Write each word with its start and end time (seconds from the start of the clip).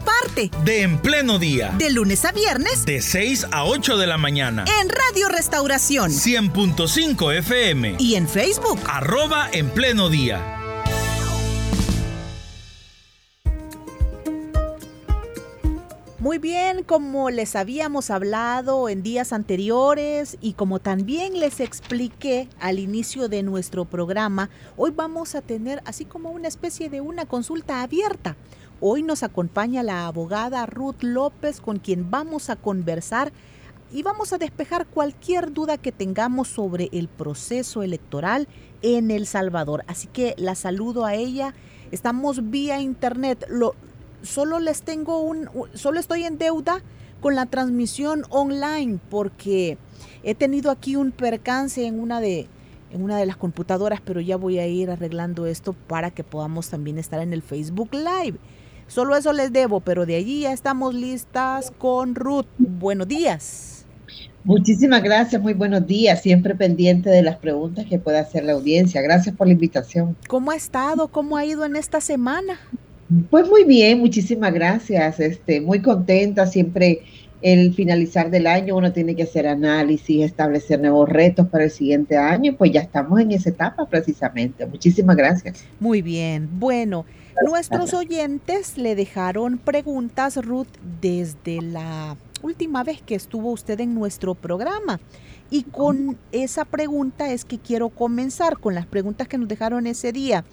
parte 0.00 0.50
de 0.64 0.82
En 0.82 0.98
Pleno 0.98 1.38
Día. 1.38 1.74
De 1.78 1.90
lunes 1.90 2.24
a 2.24 2.32
viernes. 2.32 2.84
De 2.84 3.00
6 3.00 3.48
a 3.50 3.64
8 3.64 3.96
de 3.96 4.06
la 4.06 4.18
mañana. 4.18 4.64
En 4.80 4.88
Radio 4.88 5.28
Restauración. 5.28 6.10
100.5 6.10 7.36
FM. 7.38 7.96
Y 7.98 8.14
en 8.14 8.28
Facebook. 8.28 8.80
Arroba 8.86 9.48
En 9.52 9.70
Pleno 9.70 10.08
Día. 10.08 10.60
Muy 16.24 16.38
bien, 16.38 16.84
como 16.84 17.28
les 17.28 17.54
habíamos 17.54 18.08
hablado 18.08 18.88
en 18.88 19.02
días 19.02 19.34
anteriores 19.34 20.38
y 20.40 20.54
como 20.54 20.78
también 20.78 21.38
les 21.38 21.60
expliqué 21.60 22.48
al 22.60 22.78
inicio 22.78 23.28
de 23.28 23.42
nuestro 23.42 23.84
programa, 23.84 24.48
hoy 24.78 24.90
vamos 24.90 25.34
a 25.34 25.42
tener 25.42 25.82
así 25.84 26.06
como 26.06 26.30
una 26.30 26.48
especie 26.48 26.88
de 26.88 27.02
una 27.02 27.26
consulta 27.26 27.82
abierta 27.82 28.36
Hoy 28.80 29.02
nos 29.02 29.22
acompaña 29.22 29.82
la 29.82 30.06
abogada 30.06 30.66
Ruth 30.66 31.02
López 31.02 31.60
con 31.60 31.78
quien 31.78 32.10
vamos 32.10 32.50
a 32.50 32.56
conversar 32.56 33.32
y 33.92 34.02
vamos 34.02 34.32
a 34.32 34.38
despejar 34.38 34.86
cualquier 34.86 35.52
duda 35.52 35.78
que 35.78 35.92
tengamos 35.92 36.48
sobre 36.48 36.88
el 36.92 37.06
proceso 37.06 37.82
electoral 37.84 38.48
en 38.82 39.12
El 39.12 39.26
Salvador. 39.26 39.84
Así 39.86 40.08
que 40.08 40.34
la 40.36 40.56
saludo 40.56 41.04
a 41.04 41.14
ella. 41.14 41.54
Estamos 41.92 42.50
vía 42.50 42.80
internet. 42.80 43.46
Lo, 43.48 43.76
solo 44.22 44.58
les 44.58 44.82
tengo 44.82 45.20
un, 45.20 45.48
solo 45.74 46.00
estoy 46.00 46.24
en 46.24 46.38
deuda 46.38 46.82
con 47.20 47.36
la 47.36 47.46
transmisión 47.46 48.24
online 48.30 48.98
porque 49.08 49.78
he 50.24 50.34
tenido 50.34 50.72
aquí 50.72 50.96
un 50.96 51.12
percance 51.12 51.86
en 51.86 52.00
una 52.00 52.20
de 52.20 52.48
en 52.90 53.02
una 53.02 53.18
de 53.18 53.26
las 53.26 53.36
computadoras, 53.36 54.00
pero 54.00 54.20
ya 54.20 54.36
voy 54.36 54.60
a 54.60 54.68
ir 54.68 54.88
arreglando 54.88 55.46
esto 55.46 55.72
para 55.72 56.12
que 56.12 56.22
podamos 56.22 56.68
también 56.70 56.96
estar 56.96 57.20
en 57.20 57.32
el 57.32 57.42
Facebook 57.42 57.90
Live. 57.92 58.38
Solo 58.86 59.16
eso 59.16 59.32
les 59.32 59.52
debo, 59.52 59.80
pero 59.80 60.06
de 60.06 60.16
allí 60.16 60.42
ya 60.42 60.52
estamos 60.52 60.94
listas 60.94 61.72
con 61.78 62.14
Ruth. 62.14 62.46
Buenos 62.58 63.08
días. 63.08 63.86
Muchísimas 64.44 65.02
gracias, 65.02 65.40
muy 65.40 65.54
buenos 65.54 65.86
días. 65.86 66.20
Siempre 66.20 66.54
pendiente 66.54 67.08
de 67.08 67.22
las 67.22 67.36
preguntas 67.36 67.86
que 67.86 67.98
pueda 67.98 68.20
hacer 68.20 68.44
la 68.44 68.52
audiencia. 68.52 69.00
Gracias 69.00 69.34
por 69.34 69.46
la 69.46 69.54
invitación. 69.54 70.16
¿Cómo 70.28 70.50
ha 70.50 70.56
estado? 70.56 71.08
¿Cómo 71.08 71.38
ha 71.38 71.46
ido 71.46 71.64
en 71.64 71.76
esta 71.76 72.00
semana? 72.02 72.60
Pues 73.30 73.48
muy 73.48 73.64
bien, 73.64 74.00
muchísimas 74.00 74.52
gracias. 74.52 75.18
Este, 75.18 75.62
muy 75.62 75.80
contenta, 75.80 76.46
siempre 76.46 77.02
el 77.40 77.74
finalizar 77.74 78.30
del 78.30 78.46
año 78.46 78.76
uno 78.76 78.92
tiene 78.92 79.14
que 79.14 79.24
hacer 79.24 79.46
análisis, 79.46 80.24
establecer 80.24 80.80
nuevos 80.80 81.08
retos 81.08 81.46
para 81.48 81.64
el 81.64 81.70
siguiente 81.70 82.16
año, 82.16 82.54
pues 82.56 82.72
ya 82.72 82.80
estamos 82.80 83.20
en 83.20 83.32
esa 83.32 83.50
etapa 83.50 83.86
precisamente. 83.86 84.64
Muchísimas 84.66 85.16
gracias. 85.16 85.62
Muy 85.78 86.00
bien. 86.00 86.48
Bueno, 86.58 87.04
nuestros 87.42 87.94
oyentes 87.94 88.78
le 88.78 88.94
dejaron 88.94 89.58
preguntas, 89.58 90.36
Ruth, 90.36 90.68
desde 91.00 91.60
la 91.60 92.16
última 92.42 92.84
vez 92.84 93.02
que 93.02 93.14
estuvo 93.14 93.50
usted 93.50 93.80
en 93.80 93.94
nuestro 93.94 94.34
programa. 94.34 95.00
Y 95.50 95.64
con 95.64 96.18
esa 96.32 96.64
pregunta 96.64 97.30
es 97.30 97.44
que 97.44 97.58
quiero 97.58 97.88
comenzar 97.88 98.58
con 98.58 98.74
las 98.74 98.86
preguntas 98.86 99.28
que 99.28 99.38
nos 99.38 99.48
dejaron 99.48 99.86
ese 99.86 100.12
día. 100.12 100.44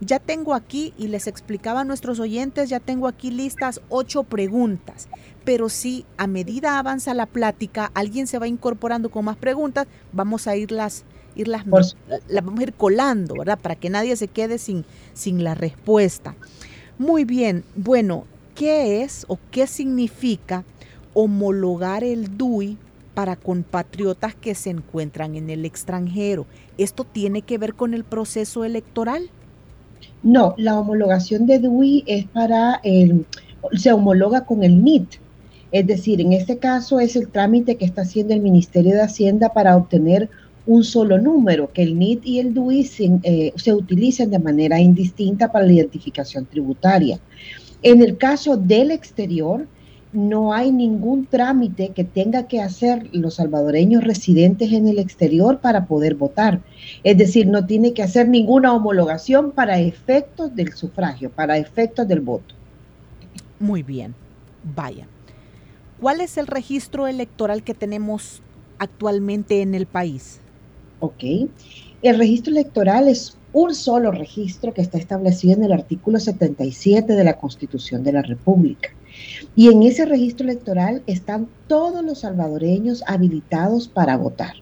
Ya 0.00 0.18
tengo 0.18 0.54
aquí, 0.54 0.94
y 0.96 1.08
les 1.08 1.26
explicaba 1.26 1.80
a 1.80 1.84
nuestros 1.84 2.20
oyentes, 2.20 2.70
ya 2.70 2.80
tengo 2.80 3.06
aquí 3.06 3.30
listas 3.30 3.82
ocho 3.90 4.22
preguntas 4.22 5.08
pero 5.44 5.68
si 5.68 6.04
a 6.16 6.26
medida 6.26 6.78
avanza 6.78 7.14
la 7.14 7.26
plática, 7.26 7.90
alguien 7.94 8.26
se 8.26 8.38
va 8.38 8.48
incorporando 8.48 9.10
con 9.10 9.24
más 9.24 9.36
preguntas, 9.36 9.86
vamos 10.12 10.46
a 10.46 10.56
irlas, 10.56 11.04
irlas 11.34 11.66
la, 11.66 12.40
vamos 12.40 12.60
a 12.60 12.62
ir 12.62 12.72
colando, 12.72 13.34
¿verdad? 13.34 13.58
Para 13.58 13.76
que 13.76 13.90
nadie 13.90 14.16
se 14.16 14.28
quede 14.28 14.58
sin, 14.58 14.84
sin 15.14 15.44
la 15.44 15.54
respuesta. 15.54 16.34
Muy 16.98 17.24
bien, 17.24 17.64
bueno, 17.76 18.24
¿qué 18.54 19.02
es 19.02 19.24
o 19.28 19.38
qué 19.50 19.66
significa 19.66 20.64
homologar 21.14 22.04
el 22.04 22.36
DUI 22.36 22.76
para 23.14 23.36
compatriotas 23.36 24.34
que 24.34 24.54
se 24.54 24.70
encuentran 24.70 25.34
en 25.34 25.50
el 25.50 25.64
extranjero? 25.64 26.46
¿Esto 26.78 27.04
tiene 27.04 27.42
que 27.42 27.58
ver 27.58 27.74
con 27.74 27.94
el 27.94 28.04
proceso 28.04 28.64
electoral? 28.64 29.30
No, 30.22 30.54
la 30.58 30.78
homologación 30.78 31.46
de 31.46 31.58
DUI 31.58 32.04
es 32.06 32.26
para 32.26 32.80
el, 32.84 33.26
se 33.72 33.92
homologa 33.92 34.44
con 34.44 34.62
el 34.62 34.82
NIT, 34.82 35.16
es 35.72 35.86
decir, 35.86 36.20
en 36.20 36.32
este 36.32 36.58
caso 36.58 36.98
es 36.98 37.16
el 37.16 37.28
trámite 37.28 37.76
que 37.76 37.84
está 37.84 38.02
haciendo 38.02 38.34
el 38.34 38.40
Ministerio 38.40 38.92
de 38.92 39.02
Hacienda 39.02 39.50
para 39.52 39.76
obtener 39.76 40.28
un 40.66 40.84
solo 40.84 41.18
número, 41.18 41.72
que 41.72 41.82
el 41.82 41.98
NIT 41.98 42.26
y 42.26 42.38
el 42.38 42.54
DUI 42.54 42.88
eh, 43.22 43.52
se, 43.56 43.72
utilicen 43.72 44.30
de 44.30 44.38
manera 44.38 44.80
indistinta 44.80 45.50
para 45.50 45.66
la 45.66 45.72
identificación 45.72 46.46
tributaria. 46.46 47.18
En 47.82 48.02
el 48.02 48.16
caso 48.18 48.56
del 48.56 48.90
exterior, 48.90 49.66
no 50.12 50.52
hay 50.52 50.72
ningún 50.72 51.26
trámite 51.26 51.90
que 51.90 52.04
tenga 52.04 52.48
que 52.48 52.60
hacer 52.60 53.08
los 53.12 53.36
salvadoreños 53.36 54.02
residentes 54.02 54.72
en 54.72 54.88
el 54.88 54.98
exterior 54.98 55.60
para 55.60 55.86
poder 55.86 56.16
votar. 56.16 56.60
Es 57.04 57.16
decir, 57.16 57.46
no 57.46 57.64
tiene 57.66 57.92
que 57.92 58.02
hacer 58.02 58.28
ninguna 58.28 58.72
homologación 58.72 59.52
para 59.52 59.78
efectos 59.78 60.54
del 60.54 60.72
sufragio, 60.72 61.30
para 61.30 61.58
efectos 61.58 62.08
del 62.08 62.20
voto. 62.20 62.54
Muy 63.60 63.82
bien, 63.82 64.14
vaya. 64.74 65.06
¿Cuál 66.00 66.20
es 66.20 66.38
el 66.38 66.46
registro 66.46 67.06
electoral 67.06 67.62
que 67.62 67.74
tenemos 67.74 68.42
actualmente 68.78 69.62
en 69.62 69.74
el 69.74 69.86
país? 69.86 70.40
Ok. 71.00 71.24
El 72.02 72.18
registro 72.18 72.52
electoral 72.52 73.08
es 73.08 73.36
un 73.52 73.74
solo 73.74 74.12
registro 74.12 74.72
que 74.72 74.82
está 74.82 74.98
establecido 74.98 75.54
en 75.54 75.64
el 75.64 75.72
artículo 75.72 76.20
77 76.20 77.14
de 77.14 77.24
la 77.24 77.36
Constitución 77.36 78.04
de 78.04 78.12
la 78.12 78.22
República. 78.22 78.90
Y 79.56 79.68
en 79.68 79.82
ese 79.82 80.06
registro 80.06 80.44
electoral 80.44 81.02
están 81.06 81.48
todos 81.66 82.04
los 82.04 82.20
salvadoreños 82.20 83.02
habilitados 83.06 83.88
para 83.88 84.16
votar. 84.16 84.54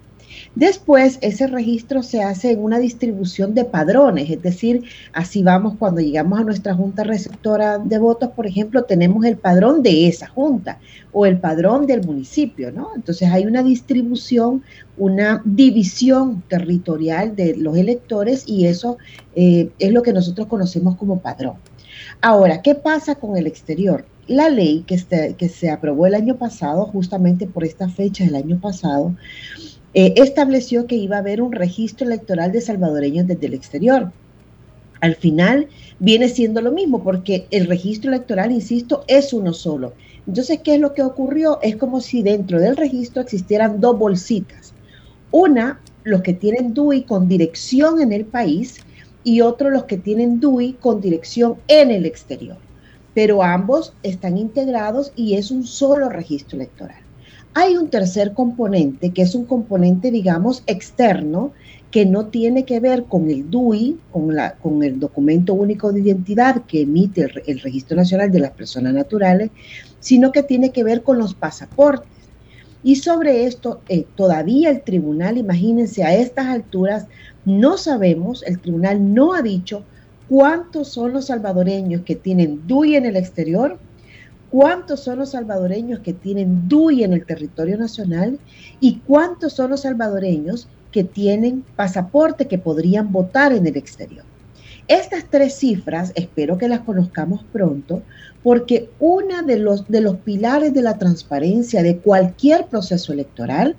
Después, 0.59 1.21
ese 1.21 1.47
registro 1.47 2.03
se 2.03 2.21
hace 2.21 2.51
en 2.51 2.65
una 2.65 2.81
distribución 2.81 3.55
de 3.55 3.65
padrones, 3.65 4.29
es 4.29 4.43
decir, 4.43 4.83
así 5.13 5.45
vamos 5.45 5.77
cuando 5.79 6.01
llegamos 6.01 6.41
a 6.41 6.43
nuestra 6.43 6.75
junta 6.75 7.05
receptora 7.05 7.79
de 7.79 7.97
votos, 8.01 8.31
por 8.31 8.45
ejemplo, 8.45 8.83
tenemos 8.83 9.25
el 9.25 9.37
padrón 9.37 9.85
de 9.85 10.09
esa 10.09 10.27
junta 10.27 10.81
o 11.13 11.27
el 11.27 11.39
padrón 11.39 11.87
del 11.87 12.05
municipio, 12.05 12.73
¿no? 12.73 12.89
Entonces 12.97 13.31
hay 13.31 13.47
una 13.47 13.63
distribución, 13.63 14.65
una 14.97 15.43
división 15.45 16.43
territorial 16.49 17.37
de 17.37 17.55
los 17.55 17.77
electores 17.77 18.43
y 18.49 18.67
eso 18.67 18.99
eh, 19.37 19.71
es 19.79 19.93
lo 19.93 20.03
que 20.03 20.13
nosotros 20.13 20.49
conocemos 20.49 20.97
como 20.97 21.21
padrón. 21.21 21.55
Ahora, 22.21 22.63
¿qué 22.63 22.75
pasa 22.75 23.15
con 23.15 23.37
el 23.37 23.47
exterior? 23.47 24.07
La 24.27 24.51
ley 24.51 24.83
que, 24.89 25.37
que 25.39 25.49
se 25.49 25.71
aprobó 25.71 26.09
el 26.09 26.17
año 26.17 26.37
pasado, 26.37 26.85
justamente 26.87 27.47
por 27.47 27.63
esta 27.63 27.89
fecha 27.89 28.25
del 28.25 28.35
año 28.35 28.61
pasado, 28.61 29.15
eh, 29.94 30.15
estableció 30.16 30.87
que 30.87 30.97
iba 30.97 31.16
a 31.16 31.21
haber 31.21 31.41
un 31.41 31.53
registro 31.53 32.06
electoral 32.06 32.53
de 32.53 32.60
salvadoreños 32.60 33.26
desde 33.26 33.47
el 33.47 33.54
exterior. 33.54 34.12
Al 35.00 35.15
final 35.15 35.69
viene 35.99 36.28
siendo 36.28 36.60
lo 36.60 36.72
mismo 36.72 37.03
porque 37.03 37.47
el 37.50 37.66
registro 37.66 38.10
electoral, 38.12 38.53
insisto, 38.53 39.04
es 39.06 39.32
uno 39.32 39.53
solo. 39.53 39.94
Entonces, 40.27 40.60
¿qué 40.62 40.75
es 40.75 40.81
lo 40.81 40.93
que 40.93 41.03
ocurrió? 41.03 41.59
Es 41.62 41.77
como 41.77 42.00
si 42.00 42.22
dentro 42.22 42.60
del 42.60 42.77
registro 42.77 43.22
existieran 43.22 43.81
dos 43.81 43.98
bolsitas. 43.98 44.75
Una, 45.31 45.80
los 46.04 46.22
que 46.22 46.34
tienen 46.34 46.74
DUI 46.74 47.03
con 47.03 47.28
dirección 47.28 48.01
en 48.01 48.13
el 48.13 48.27
país 48.27 48.80
y 49.24 49.41
otro, 49.41 49.71
los 49.71 49.84
que 49.84 49.97
tienen 49.97 50.41
DUI 50.41 50.74
con 50.74 51.01
dirección 51.01 51.57
en 51.68 51.91
el 51.91 52.04
exterior. 52.04 52.57
Pero 53.15 53.42
ambos 53.42 53.95
están 54.03 54.36
integrados 54.36 55.13
y 55.16 55.34
es 55.34 55.51
un 55.51 55.65
solo 55.65 56.09
registro 56.09 56.57
electoral. 56.57 57.08
Hay 57.54 57.77
un 57.77 57.89
tercer 57.89 58.34
componente 58.34 59.10
que 59.10 59.22
es 59.22 59.34
un 59.34 59.45
componente, 59.45 60.10
digamos, 60.10 60.62
externo, 60.66 61.53
que 61.91 62.04
no 62.04 62.27
tiene 62.27 62.65
que 62.65 62.80
ver 62.80 63.04
con 63.04 63.30
el 63.30 63.50
DUI, 63.50 63.98
con, 64.12 64.83
el 64.83 65.00
documento 65.00 65.54
único 65.54 65.91
de 65.91 66.00
identidad 66.00 66.62
que 66.66 66.83
emite 66.83 67.28
el, 67.47 67.60
Registro 67.60 67.97
Nacional 67.97 68.30
de 68.30 68.41
las 68.41 68.50
Personas 68.50 68.92
Naturales, 68.92 69.50
sino 69.98 70.30
que 70.30 70.42
tiene 70.42 70.71
que 70.71 70.84
ver 70.84 71.03
con 71.03 71.18
los 71.18 71.34
pasaportes. 71.34 72.09
Y 72.83 72.97
sobre 72.97 73.45
esto, 73.45 73.80
eh, 73.89 74.04
todavía 74.15 74.71
el 74.71 74.83
tribunal, 74.83 75.39
imagínense, 75.39 76.04
a 76.04 76.15
estas 76.15 76.47
alturas, 76.47 77.06
no 77.44 77.78
sabemos, 77.78 78.42
el 78.44 78.60
tribunal 78.60 79.15
no 79.15 79.33
ha 79.33 79.42
dicho 79.42 79.83
cuántos 80.28 80.89
son 80.89 81.12
los 81.15 81.27
salvadoreños 81.27 82.03
que 82.03 82.15
tienen 82.15 82.66
DUI 82.66 82.97
en 82.97 83.06
el 83.06 83.16
exterior 83.16 83.78
cuántos 84.50 85.00
son 85.00 85.18
los 85.18 85.30
salvadoreños 85.30 86.00
que 86.00 86.12
tienen 86.12 86.68
DUI 86.68 87.04
en 87.04 87.12
el 87.12 87.27
territorio 87.27 87.77
nacional 87.77 88.39
y 88.80 89.00
cuántos 89.06 89.53
son 89.53 89.71
los 89.71 89.83
salvadoreños 89.83 90.68
que 90.92 91.04
tienen 91.04 91.65
pasaporte 91.77 92.48
que 92.48 92.59
podrían 92.59 93.12
votar 93.12 93.53
en 93.53 93.66
el 93.66 93.77
exterior. 93.77 94.24
Estas 94.89 95.27
tres 95.28 95.54
cifras 95.54 96.12
espero 96.15 96.56
que 96.56 96.68
las 96.68 96.80
conozcamos 96.80 97.45
pronto 97.53 98.03
porque 98.42 98.89
uno 98.98 99.42
de 99.42 99.59
los, 99.59 99.86
de 99.89 100.00
los 100.00 100.16
pilares 100.16 100.72
de 100.72 100.80
la 100.80 100.97
transparencia 100.97 101.83
de 101.83 101.98
cualquier 101.98 102.66
proceso 102.66 103.12
electoral 103.12 103.77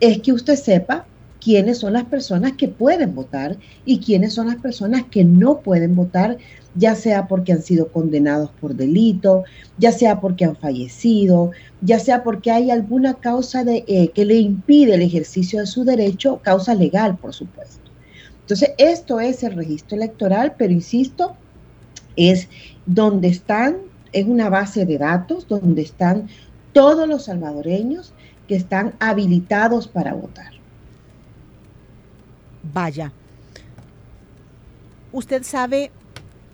es 0.00 0.20
que 0.20 0.32
usted 0.32 0.56
sepa 0.56 1.06
quiénes 1.40 1.78
son 1.78 1.94
las 1.94 2.04
personas 2.04 2.52
que 2.52 2.68
pueden 2.68 3.14
votar 3.14 3.56
y 3.84 3.98
quiénes 4.00 4.34
son 4.34 4.48
las 4.48 4.56
personas 4.56 5.04
que 5.10 5.24
no 5.24 5.60
pueden 5.60 5.96
votar, 5.96 6.38
ya 6.74 6.94
sea 6.94 7.26
porque 7.26 7.52
han 7.52 7.62
sido 7.62 7.88
condenados 7.88 8.50
por 8.60 8.74
delito, 8.74 9.44
ya 9.78 9.90
sea 9.90 10.20
porque 10.20 10.44
han 10.44 10.56
fallecido, 10.56 11.50
ya 11.80 11.98
sea 11.98 12.22
porque 12.22 12.50
hay 12.50 12.70
alguna 12.70 13.14
causa 13.14 13.64
eh, 13.66 14.10
que 14.14 14.24
le 14.24 14.36
impide 14.36 14.94
el 14.94 15.02
ejercicio 15.02 15.60
de 15.60 15.66
su 15.66 15.84
derecho, 15.84 16.40
causa 16.42 16.74
legal, 16.74 17.16
por 17.16 17.32
supuesto. 17.32 17.90
Entonces, 18.42 18.72
esto 18.78 19.20
es 19.20 19.42
el 19.42 19.54
registro 19.54 19.96
electoral, 19.96 20.54
pero 20.58 20.72
insisto, 20.72 21.36
es 22.16 22.48
donde 22.86 23.28
están, 23.28 23.76
es 24.12 24.26
una 24.26 24.50
base 24.50 24.84
de 24.84 24.98
datos 24.98 25.46
donde 25.48 25.82
están 25.82 26.28
todos 26.72 27.08
los 27.08 27.24
salvadoreños 27.24 28.12
que 28.48 28.56
están 28.56 28.94
habilitados 28.98 29.86
para 29.88 30.14
votar. 30.14 30.59
Vaya, 32.62 33.12
usted 35.12 35.42
sabe 35.42 35.90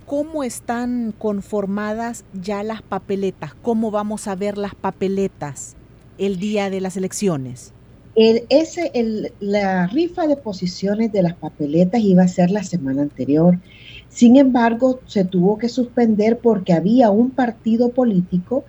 cómo 0.06 0.44
están 0.44 1.12
conformadas 1.18 2.24
ya 2.32 2.62
las 2.62 2.82
papeletas, 2.82 3.54
cómo 3.62 3.90
vamos 3.90 4.28
a 4.28 4.36
ver 4.36 4.56
las 4.56 4.74
papeletas 4.74 5.76
el 6.18 6.38
día 6.38 6.70
de 6.70 6.80
las 6.80 6.96
elecciones. 6.96 7.72
El, 8.14 8.44
ese, 8.48 8.90
el, 8.94 9.32
la 9.40 9.88
rifa 9.88 10.26
de 10.26 10.36
posiciones 10.36 11.12
de 11.12 11.22
las 11.22 11.34
papeletas 11.34 12.00
iba 12.00 12.22
a 12.22 12.28
ser 12.28 12.50
la 12.50 12.62
semana 12.62 13.02
anterior. 13.02 13.58
Sin 14.08 14.36
embargo, 14.36 15.00
se 15.06 15.24
tuvo 15.24 15.58
que 15.58 15.68
suspender 15.68 16.38
porque 16.38 16.72
había 16.72 17.10
un 17.10 17.30
partido 17.30 17.90
político 17.90 18.64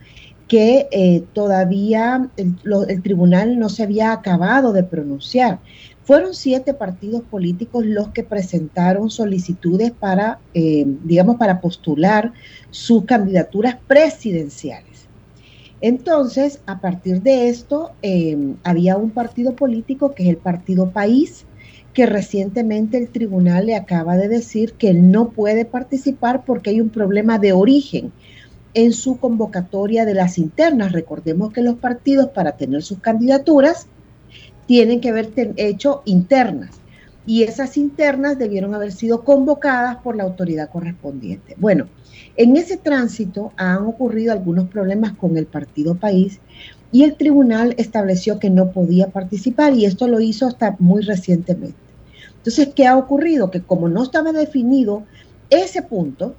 que 0.48 0.88
eh, 0.92 1.24
todavía 1.34 2.30
el, 2.38 3.02
tribunal 3.02 3.60
no 3.60 3.70
se 3.70 3.84
había 3.84 4.12
acabado 4.12 4.74
de 4.74 4.84
pronunciar. 4.84 5.60
Fueron 6.08 6.34
siete 6.34 6.74
partidos 6.74 7.22
políticos 7.24 7.86
los 7.86 8.08
que 8.12 8.24
presentaron 8.24 9.10
solicitudes 9.10 9.92
para, 9.92 10.40
eh, 10.54 10.86
digamos, 11.04 11.36
para 11.36 11.60
postular 11.60 12.32
sus 12.72 13.04
candidaturas 13.04 13.76
presidenciales. 13.88 15.06
Entonces, 15.82 16.62
a 16.66 16.80
partir 16.80 17.22
de 17.24 17.50
esto, 17.50 17.92
eh, 18.04 18.38
había 18.64 18.96
un 18.96 19.10
partido 19.10 19.58
político 19.58 20.16
que 20.16 20.24
es 20.24 20.30
el 20.30 20.38
Partido 20.38 20.92
País, 20.92 21.44
que 21.94 22.06
recientemente 22.06 22.98
el 22.98 23.10
tribunal 23.10 23.66
le 23.66 23.76
acaba 23.76 24.16
de 24.16 24.30
decir 24.30 24.76
que 24.76 24.94
no 24.94 25.32
puede 25.32 25.66
participar 25.66 26.46
porque 26.46 26.70
hay 26.70 26.80
un 26.80 26.90
problema 26.90 27.38
de 27.38 27.52
origen 27.52 28.14
en 28.74 28.94
su 28.94 29.18
convocatoria 29.18 30.06
de 30.06 30.14
las 30.14 30.38
internas. 30.38 30.94
Recordemos 30.94 31.52
que 31.52 31.64
los 31.64 31.76
partidos 31.76 32.30
para 32.30 32.54
tener 32.54 32.82
sus 32.82 33.00
candidaturas 33.00 33.88
tienen 34.68 35.02
que 35.02 35.10
haber 35.10 35.32
hecho 35.56 36.04
internas 36.06 36.72
y 37.26 37.44
esas 37.44 37.76
internas 37.78 38.38
debieron 38.38 38.74
haber 38.74 38.92
sido 38.92 39.24
convocadas 39.24 39.98
por 39.98 40.16
la 40.16 40.24
autoridad 40.24 40.70
correspondiente. 40.70 41.56
Bueno, 41.58 41.88
en 42.38 42.56
ese 42.56 42.78
tránsito 42.78 43.52
han 43.58 43.86
ocurrido 43.86 44.32
algunos 44.32 44.70
problemas 44.70 45.14
con 45.14 45.38
el 45.38 45.46
partido 45.46 45.96
país 45.96 46.40
y 46.92 47.04
el 47.04 47.16
tribunal 47.16 47.76
estableció 47.78 48.40
que 48.40 48.50
no 48.50 48.72
podía 48.72 49.08
participar 49.08 49.74
y 49.74 49.86
esto 49.86 50.08
lo 50.08 50.22
hizo 50.22 50.48
hasta 50.48 50.76
muy 50.80 51.02
recientemente. 51.02 51.76
Entonces, 52.38 52.70
¿qué 52.74 52.88
ha 52.88 52.96
ocurrido? 52.96 53.52
Que 53.52 53.62
como 53.62 53.90
no 53.90 54.04
estaba 54.04 54.32
definido 54.32 55.04
ese 55.50 55.82
punto, 55.82 56.36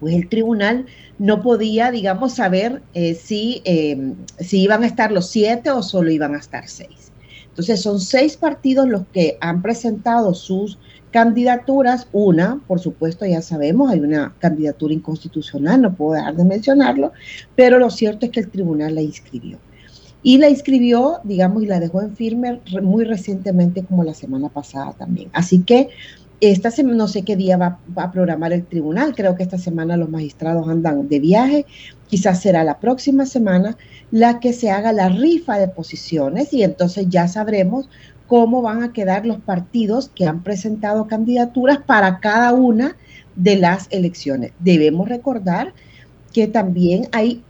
pues 0.00 0.14
el 0.14 0.28
tribunal 0.28 0.84
no 1.18 1.42
podía, 1.42 1.90
digamos, 1.90 2.34
saber 2.34 2.82
eh, 2.92 3.14
si, 3.14 3.62
eh, 3.64 4.12
si 4.38 4.62
iban 4.62 4.82
a 4.82 4.86
estar 4.86 5.12
los 5.12 5.30
siete 5.30 5.70
o 5.70 5.82
solo 5.82 6.10
iban 6.10 6.34
a 6.34 6.38
estar 6.38 6.68
seis. 6.68 7.10
Entonces, 7.54 7.82
son 7.82 8.00
seis 8.00 8.36
partidos 8.36 8.88
los 8.88 9.06
que 9.12 9.38
han 9.40 9.62
presentado 9.62 10.34
sus 10.34 10.76
candidaturas, 11.12 12.08
una, 12.10 12.60
por 12.66 12.80
supuesto, 12.80 13.24
ya 13.24 13.40
sabemos, 13.42 13.92
hay 13.92 14.00
una 14.00 14.34
candidatura 14.40 14.92
inconstitucional, 14.92 15.80
no 15.80 15.94
puedo 15.94 16.14
dejar 16.14 16.34
de 16.34 16.44
mencionarlo, 16.44 17.12
pero 17.54 17.78
lo 17.78 17.90
cierto 17.90 18.26
es 18.26 18.32
que 18.32 18.40
el 18.40 18.50
tribunal 18.50 18.96
la 18.96 19.02
inscribió. 19.02 19.58
Y 20.24 20.38
la 20.38 20.50
inscribió, 20.50 21.20
digamos, 21.22 21.62
y 21.62 21.66
la 21.66 21.78
dejó 21.78 22.02
en 22.02 22.16
firme 22.16 22.60
muy 22.82 23.04
recientemente, 23.04 23.84
como 23.84 24.02
la 24.02 24.14
semana 24.14 24.48
pasada 24.48 24.92
también. 24.94 25.30
Así 25.32 25.60
que 25.60 25.90
esta 26.40 26.70
semana, 26.70 26.96
no 26.96 27.08
sé 27.08 27.22
qué 27.22 27.36
día 27.36 27.56
va, 27.56 27.78
va, 27.96 28.04
a 28.04 28.12
programar 28.12 28.52
el 28.52 28.64
tribunal, 28.64 29.14
creo 29.14 29.34
que 29.34 29.42
esta 29.42 29.58
semana 29.58 29.96
los 29.96 30.08
magistrados 30.08 30.68
andan 30.68 31.08
de 31.08 31.20
viaje, 31.20 31.66
quizás 32.08 32.40
será 32.42 32.64
la 32.64 32.78
próxima 32.78 33.26
semana 33.26 33.76
la 34.10 34.40
que 34.40 34.52
se 34.52 34.70
haga 34.70 34.92
la 34.92 35.08
rifa 35.08 35.58
de 35.58 35.68
posiciones 35.68 36.52
y 36.52 36.62
entonces 36.62 37.06
ya 37.08 37.28
sabremos 37.28 37.88
cómo 38.26 38.62
van 38.62 38.82
a 38.82 38.92
quedar 38.92 39.26
los 39.26 39.38
partidos 39.38 40.10
que 40.14 40.26
han 40.26 40.42
presentado 40.42 41.06
candidaturas 41.06 41.78
para 41.78 42.20
cada 42.20 42.52
una 42.52 42.96
de 43.36 43.56
las 43.56 43.86
elecciones. 43.90 44.52
Debemos 44.58 45.08
recordar 45.08 45.72
que 46.32 46.46
también 46.46 47.08
hay, 47.12 47.42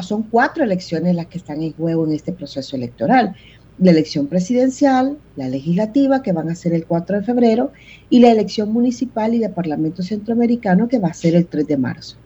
son 0.00 0.22
cuatro 0.22 0.64
elecciones 0.64 1.14
las 1.14 1.26
que 1.26 1.38
están 1.38 1.62
en 1.62 1.72
juego 1.72 2.06
en 2.06 2.12
este 2.12 2.32
proceso 2.32 2.76
electoral. 2.76 3.34
La 3.80 3.90
elección 3.90 4.26
presidencial, 4.28 5.18
la 5.36 5.48
legislativa, 5.48 6.22
que 6.22 6.32
van 6.32 6.50
a 6.50 6.54
ser 6.54 6.74
el 6.74 6.86
4 6.86 7.18
de 7.18 7.24
febrero, 7.24 7.72
y 8.10 8.20
la 8.20 8.30
elección 8.30 8.72
municipal 8.72 9.34
y 9.34 9.38
de 9.38 9.48
Parlamento 9.48 10.02
Centroamericano, 10.02 10.86
que 10.86 10.98
va 10.98 11.08
a 11.08 11.14
ser 11.14 11.34
el 11.34 11.46
3 11.46 11.66
de 11.66 11.76
marzo. 11.76 12.16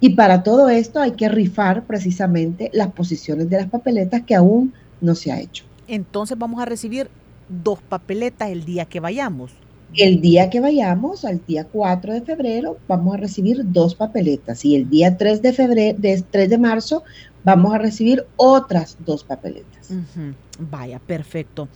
Y 0.00 0.16
para 0.16 0.42
todo 0.42 0.68
esto 0.68 1.00
hay 1.00 1.12
que 1.12 1.28
rifar 1.28 1.84
precisamente 1.84 2.70
las 2.72 2.92
posiciones 2.92 3.48
de 3.48 3.58
las 3.58 3.68
papeletas 3.68 4.22
que 4.22 4.34
aún 4.34 4.72
no 5.00 5.14
se 5.14 5.30
ha 5.30 5.38
hecho. 5.38 5.64
Entonces 5.86 6.36
vamos 6.36 6.60
a 6.60 6.64
recibir 6.64 7.08
dos 7.48 7.80
papeletas 7.82 8.50
el 8.50 8.64
día 8.64 8.86
que 8.86 8.98
vayamos. 8.98 9.52
El 9.94 10.22
día 10.22 10.48
que 10.48 10.60
vayamos, 10.60 11.26
al 11.26 11.44
día 11.46 11.66
4 11.70 12.14
de 12.14 12.22
febrero, 12.22 12.78
vamos 12.88 13.14
a 13.14 13.18
recibir 13.18 13.60
dos 13.62 13.94
papeletas 13.94 14.64
y 14.64 14.74
el 14.74 14.88
día 14.88 15.18
3 15.18 15.42
de 15.42 15.52
febrero, 15.52 15.98
de 15.98 16.24
3 16.30 16.48
de 16.48 16.58
marzo, 16.58 17.04
vamos 17.44 17.74
a 17.74 17.78
recibir 17.78 18.24
otras 18.36 18.96
dos 19.04 19.22
papeletas. 19.22 19.81
Uh 19.92 20.18
-huh. 20.18 20.34
Vaya, 20.58 20.98
perfecto. 20.98 21.68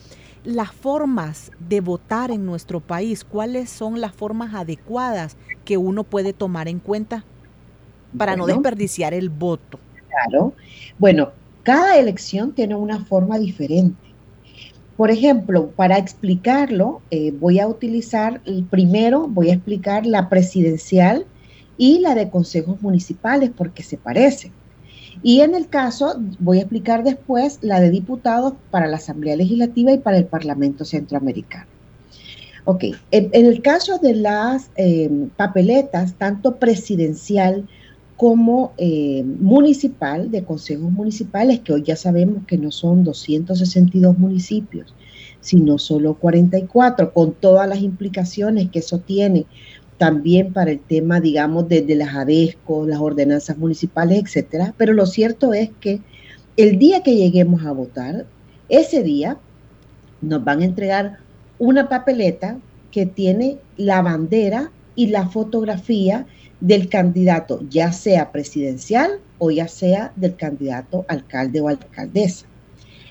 Las 0.44 0.72
formas 0.72 1.50
de 1.58 1.80
votar 1.80 2.30
en 2.30 2.46
nuestro 2.46 2.80
país, 2.80 3.24
¿cuáles 3.24 3.68
son 3.68 4.00
las 4.00 4.12
formas 4.12 4.54
adecuadas 4.54 5.36
que 5.64 5.76
uno 5.76 6.04
puede 6.04 6.32
tomar 6.32 6.68
en 6.68 6.78
cuenta 6.78 7.24
para 8.16 8.32
bueno, 8.32 8.46
no 8.46 8.54
desperdiciar 8.54 9.12
el 9.12 9.28
voto? 9.28 9.78
Claro. 10.08 10.54
Bueno, 10.98 11.32
cada 11.62 11.98
elección 11.98 12.52
tiene 12.52 12.74
una 12.76 13.04
forma 13.04 13.38
diferente. 13.38 14.06
Por 14.96 15.10
ejemplo, 15.10 15.70
para 15.72 15.98
explicarlo, 15.98 17.02
eh, 17.10 17.32
voy 17.32 17.58
a 17.60 17.68
utilizar 17.68 18.40
el 18.46 18.64
primero, 18.64 19.26
voy 19.28 19.50
a 19.50 19.54
explicar 19.54 20.06
la 20.06 20.28
presidencial 20.30 21.26
y 21.76 21.98
la 21.98 22.14
de 22.14 22.30
consejos 22.30 22.80
municipales 22.80 23.50
porque 23.54 23.82
se 23.82 23.98
parecen. 23.98 24.52
Y 25.22 25.40
en 25.40 25.54
el 25.54 25.68
caso, 25.68 26.20
voy 26.38 26.58
a 26.58 26.62
explicar 26.62 27.04
después 27.04 27.58
la 27.62 27.80
de 27.80 27.90
diputados 27.90 28.54
para 28.70 28.86
la 28.86 28.96
Asamblea 28.96 29.36
Legislativa 29.36 29.92
y 29.92 29.98
para 29.98 30.18
el 30.18 30.26
Parlamento 30.26 30.84
Centroamericano. 30.84 31.66
Ok, 32.64 32.84
en, 33.12 33.30
el 33.32 33.62
caso 33.62 33.98
de 33.98 34.14
las 34.14 34.70
eh, 34.76 35.08
papeletas, 35.36 36.14
tanto 36.14 36.56
presidencial 36.56 37.68
como 38.16 38.72
eh, 38.76 39.22
municipal, 39.24 40.30
de 40.32 40.42
consejos 40.42 40.90
municipales, 40.90 41.60
que 41.60 41.74
hoy 41.74 41.82
ya 41.84 41.94
sabemos 41.94 42.44
que 42.46 42.58
no 42.58 42.72
son 42.72 43.04
262 43.04 44.18
municipios, 44.18 44.94
sino 45.40 45.78
solo 45.78 46.14
44, 46.14 47.12
con 47.12 47.34
todas 47.34 47.68
las 47.68 47.82
implicaciones 47.82 48.68
que 48.70 48.80
eso 48.80 48.98
tiene 48.98 49.46
también 49.98 50.52
para 50.52 50.70
el 50.70 50.80
tema, 50.80 51.20
digamos, 51.20 51.68
desde 51.68 51.86
de 51.86 51.94
las 51.96 52.14
ADESCO, 52.14 52.86
las 52.86 53.00
ordenanzas 53.00 53.56
municipales, 53.58 54.22
etcétera. 54.22 54.74
Pero 54.76 54.92
lo 54.92 55.06
cierto 55.06 55.54
es 55.54 55.70
que 55.80 56.00
el 56.56 56.78
día 56.78 57.02
que 57.02 57.16
lleguemos 57.16 57.64
a 57.64 57.72
votar, 57.72 58.26
ese 58.68 59.02
día 59.02 59.38
nos 60.20 60.44
van 60.44 60.60
a 60.60 60.64
entregar 60.64 61.18
una 61.58 61.88
papeleta 61.88 62.58
que 62.90 63.06
tiene 63.06 63.58
la 63.76 64.02
bandera 64.02 64.70
y 64.94 65.08
la 65.08 65.28
fotografía 65.28 66.26
del 66.60 66.88
candidato, 66.88 67.60
ya 67.68 67.92
sea 67.92 68.32
presidencial 68.32 69.20
o 69.38 69.50
ya 69.50 69.68
sea 69.68 70.12
del 70.16 70.36
candidato 70.36 71.04
alcalde 71.08 71.60
o 71.60 71.68
alcaldesa. 71.68 72.46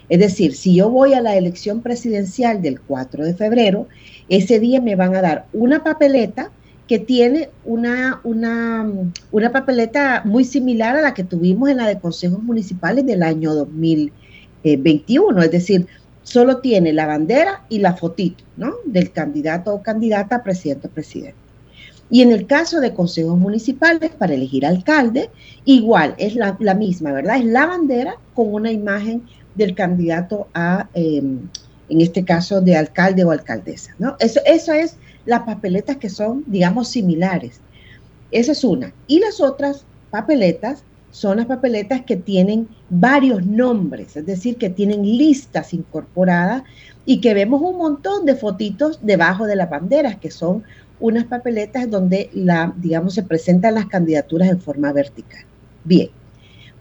Es 0.09 0.19
decir, 0.19 0.55
si 0.55 0.75
yo 0.75 0.89
voy 0.89 1.13
a 1.13 1.21
la 1.21 1.35
elección 1.35 1.81
presidencial 1.81 2.61
del 2.61 2.79
4 2.79 3.25
de 3.25 3.33
febrero, 3.33 3.87
ese 4.29 4.59
día 4.59 4.81
me 4.81 4.95
van 4.95 5.15
a 5.15 5.21
dar 5.21 5.45
una 5.53 5.83
papeleta 5.83 6.51
que 6.87 6.99
tiene 6.99 7.49
una, 7.63 8.19
una, 8.23 8.87
una 9.31 9.51
papeleta 9.51 10.21
muy 10.23 10.43
similar 10.45 10.95
a 10.95 11.01
la 11.01 11.13
que 11.13 11.23
tuvimos 11.23 11.69
en 11.69 11.77
la 11.77 11.87
de 11.87 11.99
consejos 11.99 12.41
municipales 12.43 13.05
del 13.05 13.23
año 13.23 13.55
2021. 13.55 15.41
Es 15.41 15.51
decir, 15.51 15.87
solo 16.21 16.57
tiene 16.57 16.93
la 16.93 17.07
bandera 17.07 17.63
y 17.69 17.79
la 17.79 17.95
fotito, 17.95 18.43
¿no? 18.57 18.75
Del 18.85 19.11
candidato 19.11 19.73
o 19.73 19.81
candidata 19.81 20.37
a 20.37 20.43
presidente 20.43 20.87
o 20.87 20.91
presidente. 20.91 21.45
Y 22.09 22.21
en 22.21 22.31
el 22.31 22.45
caso 22.45 22.79
de 22.81 22.93
consejos 22.93 23.37
municipales, 23.37 24.11
para 24.11 24.35
elegir 24.35 24.63
alcalde, 24.65 25.31
igual, 25.65 26.13
es 26.19 26.35
la, 26.35 26.53
misma, 26.75 27.11
¿verdad? 27.11 27.37
Es 27.37 27.45
la 27.45 27.65
bandera 27.65 28.17
con 28.35 28.53
una 28.53 28.71
imagen 28.71 29.23
del 29.55 29.73
candidato 29.73 30.47
a, 30.53 30.87
em, 30.93 31.39
en 31.89 32.01
este 32.01 32.23
caso, 32.23 32.61
de 32.61 32.77
alcalde 32.77 33.23
o 33.23 33.31
alcaldesa, 33.31 33.95
¿no? 33.97 34.15
Eso, 34.19 34.39
eso 34.45 34.71
es 34.71 34.97
las 35.25 35.41
papeletas 35.41 35.97
que 35.97 36.09
son, 36.09 36.43
digamos, 36.47 36.87
similares. 36.87 37.59
Esa 38.31 38.51
es 38.51 38.63
una. 38.63 38.93
Y 39.07 39.19
las 39.19 39.41
otras 39.41 39.85
papeletas 40.11 40.83
son 41.11 41.37
las 41.37 41.45
papeletas 41.45 42.01
que 42.01 42.17
tienen 42.17 42.67
varios 42.89 43.45
nombres, 43.45 44.17
es 44.17 44.25
decir, 44.25 44.57
que 44.57 44.69
tienen 44.69 45.03
listas 45.03 45.73
incorporadas 45.73 46.63
y 47.05 47.21
que 47.21 47.33
vemos 47.33 47.61
un 47.61 47.77
montón 47.77 48.25
de 48.25 48.35
fotitos 48.35 48.99
debajo 49.01 49.45
de 49.45 49.55
las 49.55 49.69
banderas, 49.69 50.17
que 50.17 50.29
son 50.29 50.63
unas 50.99 51.25
papeletas 51.25 51.89
donde 51.89 52.29
la, 52.33 52.73
digamos, 52.75 53.13
se 53.13 53.23
presentan 53.23 53.75
las 53.75 53.85
candidaturas 53.85 54.49
en 54.49 54.59
forma 54.59 54.91
vertical. 54.91 55.45
Bien, 55.85 56.09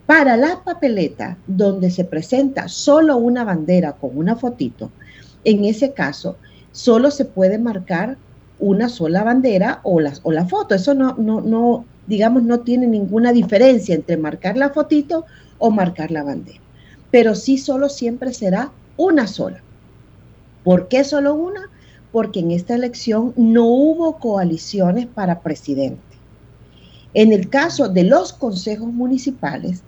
para 0.07 0.37
las 0.37 0.57
papeletas 0.57 1.37
donde 1.47 1.91
se 1.91 2.05
presenta 2.05 2.69
solo 2.69 3.17
una 3.17 3.45
bandera 3.45 3.93
con 3.93 4.19
una 4.19 4.37
fotito, 4.37 4.91
en 5.45 5.65
ese 5.65 5.93
caso, 5.93 6.37
solo 6.73 7.11
se 7.11 7.25
puede 7.25 7.59
marcar 7.59 8.17
una 8.58 8.88
sola 8.88 9.25
bandera 9.25 9.80
o 9.82 10.00
la, 10.00 10.12
o 10.23 10.32
la 10.32 10.46
foto. 10.46 10.75
Eso 10.75 10.94
no, 10.94 11.14
no, 11.18 11.40
no, 11.40 11.84
digamos, 12.06 12.42
no 12.42 12.61
tiene 12.61 12.87
ninguna 12.87 13.32
diferencia 13.32 13.94
entre 13.94 14.16
marcar 14.16 14.56
la 14.56 14.70
fotito 14.70 15.25
o 15.58 15.70
marcar 15.70 16.11
la 16.11 16.23
bandera. 16.23 16.61
Pero 17.11 17.34
sí 17.34 17.58
solo 17.58 17.88
siempre 17.88 18.32
será 18.32 18.73
una 18.96 19.26
sola. 19.26 19.62
¿Por 20.62 20.88
qué 20.88 21.04
solo 21.04 21.34
una? 21.34 21.70
Porque 22.12 22.40
en 22.40 22.50
esta 22.50 22.75
elección 22.75 23.32
no 23.37 23.66
hubo 23.66 24.18
coaliciones 24.18 25.06
para 25.06 25.40
presidente. 25.40 26.00
En 27.12 27.32
el 27.32 27.49
caso 27.49 27.88
de 27.88 28.04
los 28.04 28.32
consejos 28.32 28.92
municipales, 28.92 29.82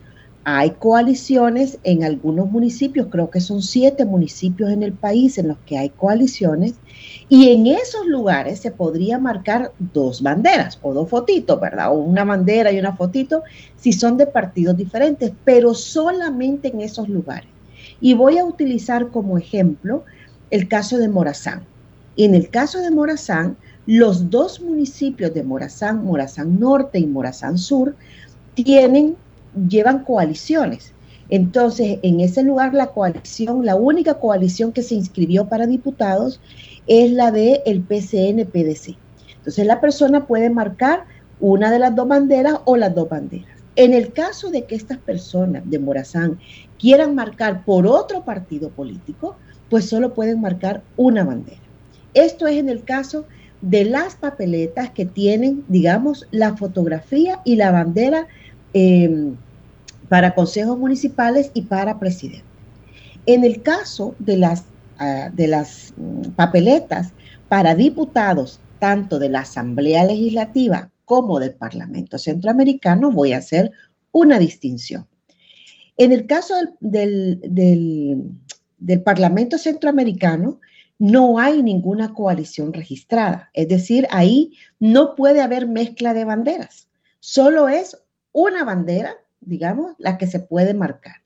hay 0.48 0.70
coaliciones 0.70 1.80
en 1.82 2.04
algunos 2.04 2.48
municipios, 2.48 3.08
creo 3.10 3.30
que 3.30 3.40
son 3.40 3.62
siete 3.62 4.04
municipios 4.04 4.70
en 4.70 4.84
el 4.84 4.92
país 4.92 5.38
en 5.38 5.48
los 5.48 5.58
que 5.66 5.76
hay 5.76 5.88
coaliciones, 5.88 6.74
y 7.28 7.48
en 7.48 7.66
esos 7.66 8.06
lugares 8.06 8.60
se 8.60 8.70
podría 8.70 9.18
marcar 9.18 9.72
dos 9.92 10.22
banderas 10.22 10.78
o 10.82 10.94
dos 10.94 11.10
fotitos, 11.10 11.60
¿verdad? 11.60 11.90
O 11.90 11.94
una 11.94 12.22
bandera 12.22 12.70
y 12.70 12.78
una 12.78 12.94
fotito, 12.94 13.42
si 13.76 13.92
son 13.92 14.16
de 14.18 14.26
partidos 14.26 14.76
diferentes, 14.76 15.32
pero 15.44 15.74
solamente 15.74 16.68
en 16.68 16.80
esos 16.80 17.08
lugares. 17.08 17.48
Y 18.00 18.14
voy 18.14 18.38
a 18.38 18.44
utilizar 18.44 19.08
como 19.08 19.38
ejemplo 19.38 20.04
el 20.52 20.68
caso 20.68 20.96
de 20.98 21.08
Morazán. 21.08 21.64
En 22.16 22.36
el 22.36 22.50
caso 22.50 22.78
de 22.78 22.92
Morazán, 22.92 23.56
los 23.86 24.30
dos 24.30 24.60
municipios 24.60 25.34
de 25.34 25.42
Morazán, 25.42 26.04
Morazán 26.04 26.60
Norte 26.60 27.00
y 27.00 27.06
Morazán 27.06 27.58
Sur, 27.58 27.96
tienen 28.54 29.16
llevan 29.68 30.04
coaliciones. 30.04 30.92
Entonces, 31.28 31.98
en 32.02 32.20
ese 32.20 32.42
lugar 32.42 32.72
la 32.74 32.88
coalición, 32.88 33.64
la 33.64 33.74
única 33.74 34.14
coalición 34.14 34.72
que 34.72 34.82
se 34.82 34.94
inscribió 34.94 35.48
para 35.48 35.66
diputados 35.66 36.40
es 36.86 37.10
la 37.10 37.32
de 37.32 37.62
el 37.66 37.82
PCN-PDC. 37.82 38.96
Entonces, 39.38 39.66
la 39.66 39.80
persona 39.80 40.26
puede 40.26 40.50
marcar 40.50 41.04
una 41.40 41.70
de 41.70 41.78
las 41.78 41.94
dos 41.94 42.08
banderas 42.08 42.60
o 42.64 42.76
las 42.76 42.94
dos 42.94 43.08
banderas. 43.08 43.48
En 43.74 43.92
el 43.92 44.12
caso 44.12 44.50
de 44.50 44.64
que 44.64 44.74
estas 44.74 44.98
personas 44.98 45.68
de 45.68 45.78
Morazán 45.78 46.38
quieran 46.78 47.14
marcar 47.14 47.64
por 47.64 47.86
otro 47.86 48.24
partido 48.24 48.70
político, 48.70 49.36
pues 49.68 49.86
solo 49.86 50.14
pueden 50.14 50.40
marcar 50.40 50.82
una 50.96 51.24
bandera. 51.24 51.60
Esto 52.14 52.46
es 52.46 52.56
en 52.56 52.68
el 52.68 52.84
caso 52.84 53.26
de 53.60 53.84
las 53.84 54.16
papeletas 54.16 54.90
que 54.90 55.04
tienen, 55.04 55.64
digamos, 55.68 56.26
la 56.30 56.56
fotografía 56.56 57.40
y 57.44 57.56
la 57.56 57.70
bandera 57.70 58.26
eh, 58.72 59.32
para 60.08 60.34
consejos 60.34 60.78
municipales 60.78 61.50
y 61.54 61.62
para 61.62 61.98
presidente. 61.98 62.44
En 63.26 63.44
el 63.44 63.62
caso 63.62 64.14
de 64.18 64.36
las, 64.36 64.64
ah, 64.98 65.30
de 65.32 65.48
las 65.48 65.92
mm, 65.96 66.30
papeletas 66.36 67.12
para 67.48 67.74
diputados, 67.74 68.60
tanto 68.78 69.18
de 69.18 69.28
la 69.28 69.40
Asamblea 69.40 70.04
Legislativa 70.04 70.90
como 71.04 71.38
del 71.38 71.54
Parlamento 71.54 72.18
Centroamericano, 72.18 73.10
voy 73.10 73.32
a 73.32 73.38
hacer 73.38 73.72
una 74.12 74.38
distinción. 74.38 75.06
En 75.96 76.12
el 76.12 76.26
caso 76.26 76.54
del, 76.80 77.40
del 78.78 79.02
Parlamento 79.02 79.56
Centroamericano, 79.56 80.60
no 80.98 81.38
hay 81.38 81.62
ninguna 81.62 82.12
coalición 82.14 82.72
registrada. 82.72 83.50
Es 83.54 83.68
decir, 83.68 84.06
ahí 84.10 84.52
no 84.78 85.14
puede 85.14 85.40
haber 85.40 85.66
mezcla 85.66 86.14
de 86.14 86.24
banderas. 86.24 86.88
Solo 87.20 87.68
es 87.68 87.98
una 88.32 88.64
bandera 88.64 89.16
digamos, 89.46 89.94
la 89.98 90.18
que 90.18 90.26
se 90.26 90.40
puede 90.40 90.74
marcar. 90.74 91.16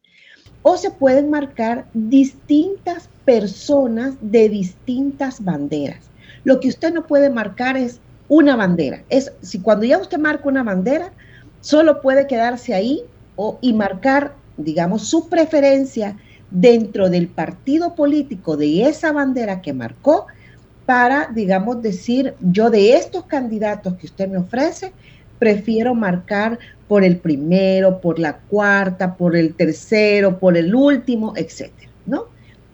O 0.62 0.76
se 0.76 0.90
pueden 0.90 1.30
marcar 1.30 1.86
distintas 1.94 3.08
personas 3.24 4.14
de 4.20 4.48
distintas 4.48 5.42
banderas. 5.42 6.10
Lo 6.44 6.60
que 6.60 6.68
usted 6.68 6.92
no 6.92 7.06
puede 7.06 7.30
marcar 7.30 7.76
es 7.76 8.00
una 8.28 8.56
bandera. 8.56 9.02
Es 9.08 9.32
si 9.40 9.60
cuando 9.60 9.84
ya 9.86 9.98
usted 9.98 10.18
marca 10.18 10.48
una 10.48 10.62
bandera, 10.62 11.12
solo 11.60 12.00
puede 12.00 12.26
quedarse 12.26 12.74
ahí 12.74 13.02
o, 13.36 13.58
y 13.60 13.72
marcar, 13.72 14.34
digamos, 14.56 15.08
su 15.08 15.28
preferencia 15.28 16.16
dentro 16.50 17.08
del 17.10 17.28
partido 17.28 17.94
político 17.94 18.56
de 18.56 18.86
esa 18.86 19.12
bandera 19.12 19.62
que 19.62 19.72
marcó 19.72 20.26
para, 20.84 21.30
digamos, 21.32 21.82
decir, 21.82 22.34
yo 22.40 22.70
de 22.70 22.94
estos 22.94 23.24
candidatos 23.26 23.94
que 23.94 24.06
usted 24.06 24.28
me 24.28 24.38
ofrece, 24.38 24.92
prefiero 25.40 25.96
marcar 25.96 26.60
por 26.86 27.02
el 27.02 27.16
primero, 27.16 28.00
por 28.00 28.20
la 28.20 28.36
cuarta, 28.36 29.16
por 29.16 29.34
el 29.34 29.54
tercero, 29.54 30.38
por 30.38 30.56
el 30.56 30.74
último, 30.74 31.32
etcétera, 31.34 31.90
¿no? 32.06 32.26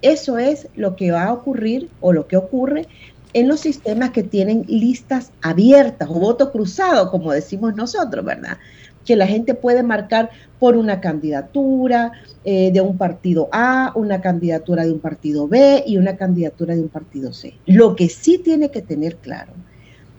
Eso 0.02 0.36
es 0.36 0.68
lo 0.76 0.96
que 0.96 1.12
va 1.12 1.24
a 1.24 1.32
ocurrir 1.32 1.88
o 2.00 2.12
lo 2.12 2.26
que 2.26 2.36
ocurre 2.36 2.86
en 3.32 3.48
los 3.48 3.60
sistemas 3.60 4.10
que 4.10 4.22
tienen 4.22 4.64
listas 4.68 5.30
abiertas 5.42 6.08
o 6.08 6.14
voto 6.14 6.50
cruzado, 6.50 7.10
como 7.10 7.32
decimos 7.32 7.76
nosotros, 7.76 8.24
¿verdad? 8.24 8.58
Que 9.04 9.14
la 9.14 9.26
gente 9.26 9.54
puede 9.54 9.82
marcar 9.82 10.30
por 10.58 10.76
una 10.76 11.00
candidatura 11.00 12.12
eh, 12.44 12.72
de 12.72 12.80
un 12.80 12.96
partido 12.96 13.48
A, 13.52 13.92
una 13.94 14.20
candidatura 14.20 14.84
de 14.84 14.92
un 14.92 15.00
partido 15.00 15.46
B 15.46 15.84
y 15.86 15.98
una 15.98 16.16
candidatura 16.16 16.74
de 16.74 16.80
un 16.80 16.88
partido 16.88 17.32
C. 17.32 17.54
Lo 17.66 17.94
que 17.94 18.08
sí 18.08 18.38
tiene 18.38 18.70
que 18.70 18.82
tener 18.82 19.16
claro 19.16 19.52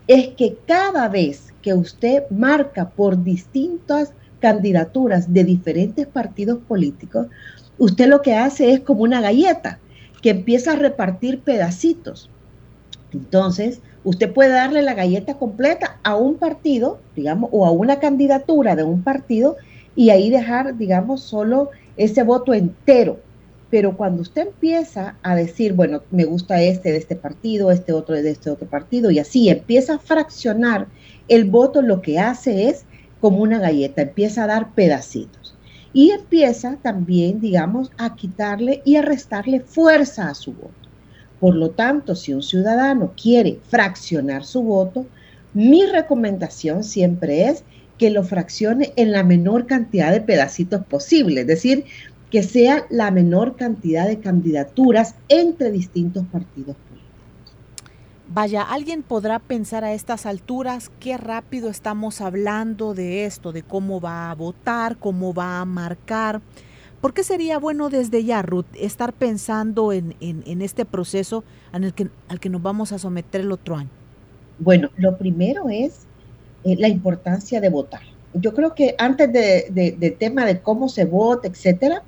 es 0.08 0.30
que 0.30 0.58
cada 0.66 1.08
vez 1.10 1.54
que 1.62 1.74
usted 1.74 2.24
marca 2.30 2.90
por 2.90 3.24
distintas 3.24 4.14
candidaturas 4.40 5.34
de 5.34 5.44
diferentes 5.44 6.08
partidos 6.08 6.60
políticos, 6.60 7.28
usted 7.78 8.08
lo 8.08 8.22
que 8.22 8.36
hace 8.36 8.72
es 8.72 8.80
como 8.80 9.04
una 9.04 9.22
galleta 9.22 9.80
que 10.22 10.30
empieza 10.32 10.74
a 10.74 10.78
repartir 10.78 11.42
pedacitos. 11.42 12.30
Entonces, 13.14 13.82
usted 14.04 14.32
puede 14.32 14.52
darle 14.52 14.82
la 14.82 14.94
galleta 14.94 15.36
completa 15.36 16.00
a 16.04 16.16
un 16.16 16.36
partido, 16.36 17.00
digamos, 17.16 17.50
o 17.54 17.66
a 17.66 17.72
una 17.72 18.00
candidatura 18.00 18.76
de 18.76 18.84
un 18.84 19.04
partido 19.04 19.58
y 19.96 20.10
ahí 20.10 20.30
dejar, 20.30 20.78
digamos, 20.78 21.22
solo 21.22 21.72
ese 21.98 22.24
voto 22.24 22.54
entero. 22.54 23.20
Pero 23.70 23.98
cuando 23.98 24.22
usted 24.22 24.48
empieza 24.48 25.18
a 25.24 25.36
decir, 25.36 25.74
bueno, 25.74 26.04
me 26.12 26.24
gusta 26.24 26.62
este 26.62 26.92
de 26.92 26.98
este 26.98 27.16
partido, 27.16 27.72
este 27.72 27.92
otro 27.94 28.16
de 28.16 28.30
este 28.30 28.50
otro 28.50 28.68
partido, 28.68 29.12
y 29.12 29.20
así 29.20 29.50
empieza 29.50 29.96
a 29.96 30.00
fraccionar 30.00 30.88
el 31.28 31.46
voto 31.46 31.82
lo 31.82 32.02
que 32.02 32.20
hace 32.20 32.70
es 32.70 32.86
como 33.20 33.40
una 33.40 33.60
galleta, 33.60 34.02
empieza 34.02 34.44
a 34.44 34.48
dar 34.48 34.74
pedacitos 34.74 35.56
y 35.94 36.12
empieza 36.12 36.78
también, 36.82 37.42
digamos, 37.42 37.92
a 37.98 38.16
quitarle 38.16 38.82
y 38.86 38.96
a 38.98 39.02
restarle 39.02 39.62
fuerza 39.62 40.30
a 40.30 40.36
su 40.36 40.54
voto. 40.54 40.72
Por 41.40 41.56
lo 41.56 41.72
tanto, 41.72 42.16
si 42.16 42.34
un 42.34 42.44
ciudadano 42.44 43.14
quiere 43.22 43.60
fraccionar 43.68 44.46
su 44.46 44.62
voto, 44.64 45.06
mi 45.54 45.86
recomendación 45.86 46.84
siempre 46.84 47.48
es 47.48 47.64
que 47.98 48.12
lo 48.12 48.24
fraccione 48.24 48.94
en 48.96 49.12
la 49.12 49.24
menor 49.24 49.66
cantidad 49.66 50.12
de 50.12 50.22
pedacitos 50.22 50.86
posible, 50.86 51.42
es 51.42 51.48
decir, 51.48 51.86
que 52.32 52.44
sea 52.44 52.86
la 52.90 53.12
menor 53.12 53.56
cantidad 53.56 54.08
de 54.08 54.20
candidaturas 54.20 55.16
entre 55.30 55.72
distintos 55.72 56.26
partidos 56.26 56.76
Vaya, 58.30 58.62
alguien 58.62 59.04
podrá 59.04 59.40
pensar 59.40 59.86
a 59.86 59.94
estas 59.94 60.26
alturas 60.26 60.92
qué 61.00 61.16
rápido 61.16 61.70
estamos 61.70 62.20
hablando 62.20 62.94
de 62.94 63.24
esto, 63.24 63.54
de 63.54 63.64
cómo 63.64 64.02
va 64.02 64.30
a 64.30 64.36
votar, 64.36 64.98
cómo 64.98 65.34
va 65.34 65.62
a 65.62 65.66
marcar. 65.66 66.42
¿Por 67.00 67.14
qué 67.14 67.24
sería 67.24 67.58
bueno 67.58 67.90
desde 67.90 68.26
ya, 68.26 68.42
Ruth, 68.42 68.66
estar 68.74 69.14
pensando 69.14 69.94
en, 69.94 70.14
este 70.20 70.84
proceso 70.84 71.46
en 71.72 71.86
el 71.86 71.94
que, 71.94 72.10
al 72.28 72.42
que 72.42 72.50
nos 72.50 72.62
vamos 72.62 72.92
a 72.92 73.00
someter 73.00 73.42
el 73.42 73.52
otro 73.54 73.78
año? 73.78 73.90
Bueno, 74.60 74.90
lo 74.98 75.18
primero 75.18 75.70
es 75.70 76.06
eh, 76.66 76.76
la 76.78 76.90
importancia 76.90 77.62
de 77.62 77.70
votar. 77.70 78.02
Yo 78.34 78.54
creo 78.54 78.76
que 78.76 78.96
antes 78.98 79.32
del 79.32 79.74
de, 80.00 80.16
tema 80.20 80.46
de 80.46 80.60
cómo 80.60 80.90
se 80.90 81.06
vota, 81.06 81.48
etcétera, 81.48 82.04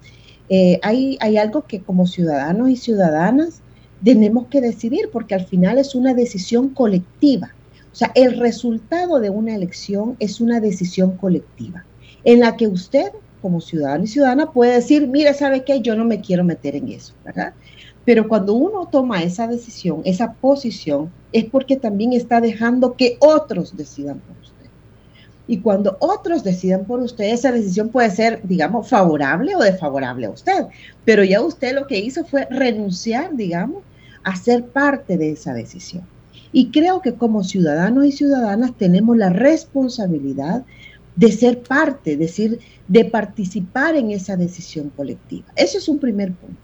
eh, 0.50 0.80
hay, 0.82 1.38
algo 1.38 1.66
que 1.66 1.82
como 1.82 2.08
ciudadanos 2.08 2.70
y 2.70 2.76
ciudadanas 2.76 3.62
tenemos 4.04 4.48
que 4.48 4.62
decidir, 4.62 5.10
porque 5.12 5.36
al 5.36 5.46
final 5.46 5.78
es 5.78 5.96
una 5.96 6.14
decisión 6.14 6.70
colectiva. 6.70 7.54
O 7.92 7.96
sea, 7.96 8.12
el 8.16 8.38
resultado 8.38 9.20
de 9.20 9.30
una 9.30 9.56
elección 9.56 10.16
es 10.20 10.42
una 10.42 10.60
decisión 10.60 11.18
colectiva, 11.18 11.86
en 12.24 12.40
la 12.40 12.56
que 12.56 12.68
usted, 12.68 13.12
como 13.42 13.62
ciudadano 13.62 14.04
y 14.04 14.08
ciudadana, 14.08 14.52
puede 14.52 14.76
decir, 14.76 15.08
mire, 15.08 15.34
¿sabe 15.34 15.64
qué? 15.64 15.82
Yo 15.82 15.96
no 15.96 16.06
me 16.06 16.22
quiero 16.22 16.44
meter 16.44 16.76
en 16.76 16.90
eso, 16.90 17.14
¿verdad? 17.24 17.54
Pero 18.06 18.28
cuando 18.28 18.54
uno 18.54 18.88
toma 18.92 19.22
esa 19.22 19.48
decisión, 19.48 20.02
esa 20.06 20.34
posición, 20.34 21.12
es 21.32 21.46
porque 21.46 21.76
también 21.76 22.14
está 22.14 22.42
dejando 22.42 22.96
que 22.96 23.18
otros 23.20 23.78
decidan 23.78 24.20
por. 24.20 24.39
Y 25.50 25.62
cuando 25.62 25.98
otros 26.00 26.44
decidan 26.44 26.86
por 26.86 27.00
usted, 27.00 27.24
esa 27.24 27.52
decisión 27.52 27.90
puede 27.90 28.12
ser, 28.12 28.40
digamos, 28.44 28.88
favorable 28.88 29.56
o 29.56 29.60
desfavorable 29.60 30.28
a 30.28 30.30
usted. 30.30 30.68
Pero 31.06 31.24
ya 31.24 31.42
usted 31.42 31.74
lo 31.74 31.88
que 31.88 31.98
hizo 31.98 32.24
fue 32.24 32.48
renunciar, 32.52 33.36
digamos, 33.36 33.82
a 34.24 34.36
ser 34.36 34.68
parte 34.68 35.18
de 35.18 35.32
esa 35.32 35.56
decisión. 35.56 36.04
Y 36.52 36.70
creo 36.70 37.02
que 37.02 37.16
como 37.16 37.44
ciudadanos 37.44 38.06
y 38.06 38.12
ciudadanas 38.12 38.78
tenemos 38.78 39.18
la 39.18 39.32
responsabilidad 39.32 40.66
de 41.16 41.32
ser 41.32 41.64
parte, 41.64 42.14
es 42.14 42.20
decir, 42.20 42.60
de 42.88 43.06
participar 43.06 43.96
en 43.96 44.12
esa 44.12 44.38
decisión 44.38 44.92
colectiva. 44.96 45.48
Ese 45.56 45.80
es 45.80 45.90
un 45.90 45.98
primer 45.98 46.32
punto. 46.32 46.62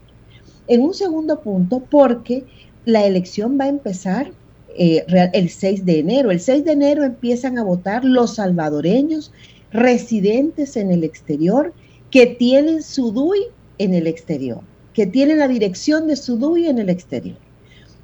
En 0.68 0.82
un 0.82 0.94
segundo 0.94 1.40
punto, 1.40 1.80
porque 1.80 2.44
la 2.84 3.04
elección 3.04 3.58
va 3.58 3.64
a 3.64 3.68
empezar 3.68 4.30
eh, 4.78 5.04
el 5.32 5.50
6 5.50 5.84
de 5.84 6.00
enero. 6.00 6.30
El 6.30 6.40
6 6.40 6.64
de 6.64 6.72
enero 6.72 7.04
empiezan 7.04 7.58
a 7.58 7.64
votar 7.64 8.04
los 8.04 8.36
salvadoreños 8.36 9.32
residentes 9.72 10.76
en 10.76 10.90
el 10.90 11.04
exterior 11.04 11.72
que 12.10 12.26
tienen 12.26 12.82
su 12.82 13.12
DUI 13.12 13.46
en 13.78 13.94
el 13.94 14.06
exterior, 14.06 14.60
que 14.94 15.06
tienen 15.06 15.38
la 15.38 15.48
dirección 15.48 16.06
de 16.06 16.16
su 16.16 16.36
DUI 16.36 16.68
en 16.68 16.78
el 16.78 16.88
exterior. 16.88 17.36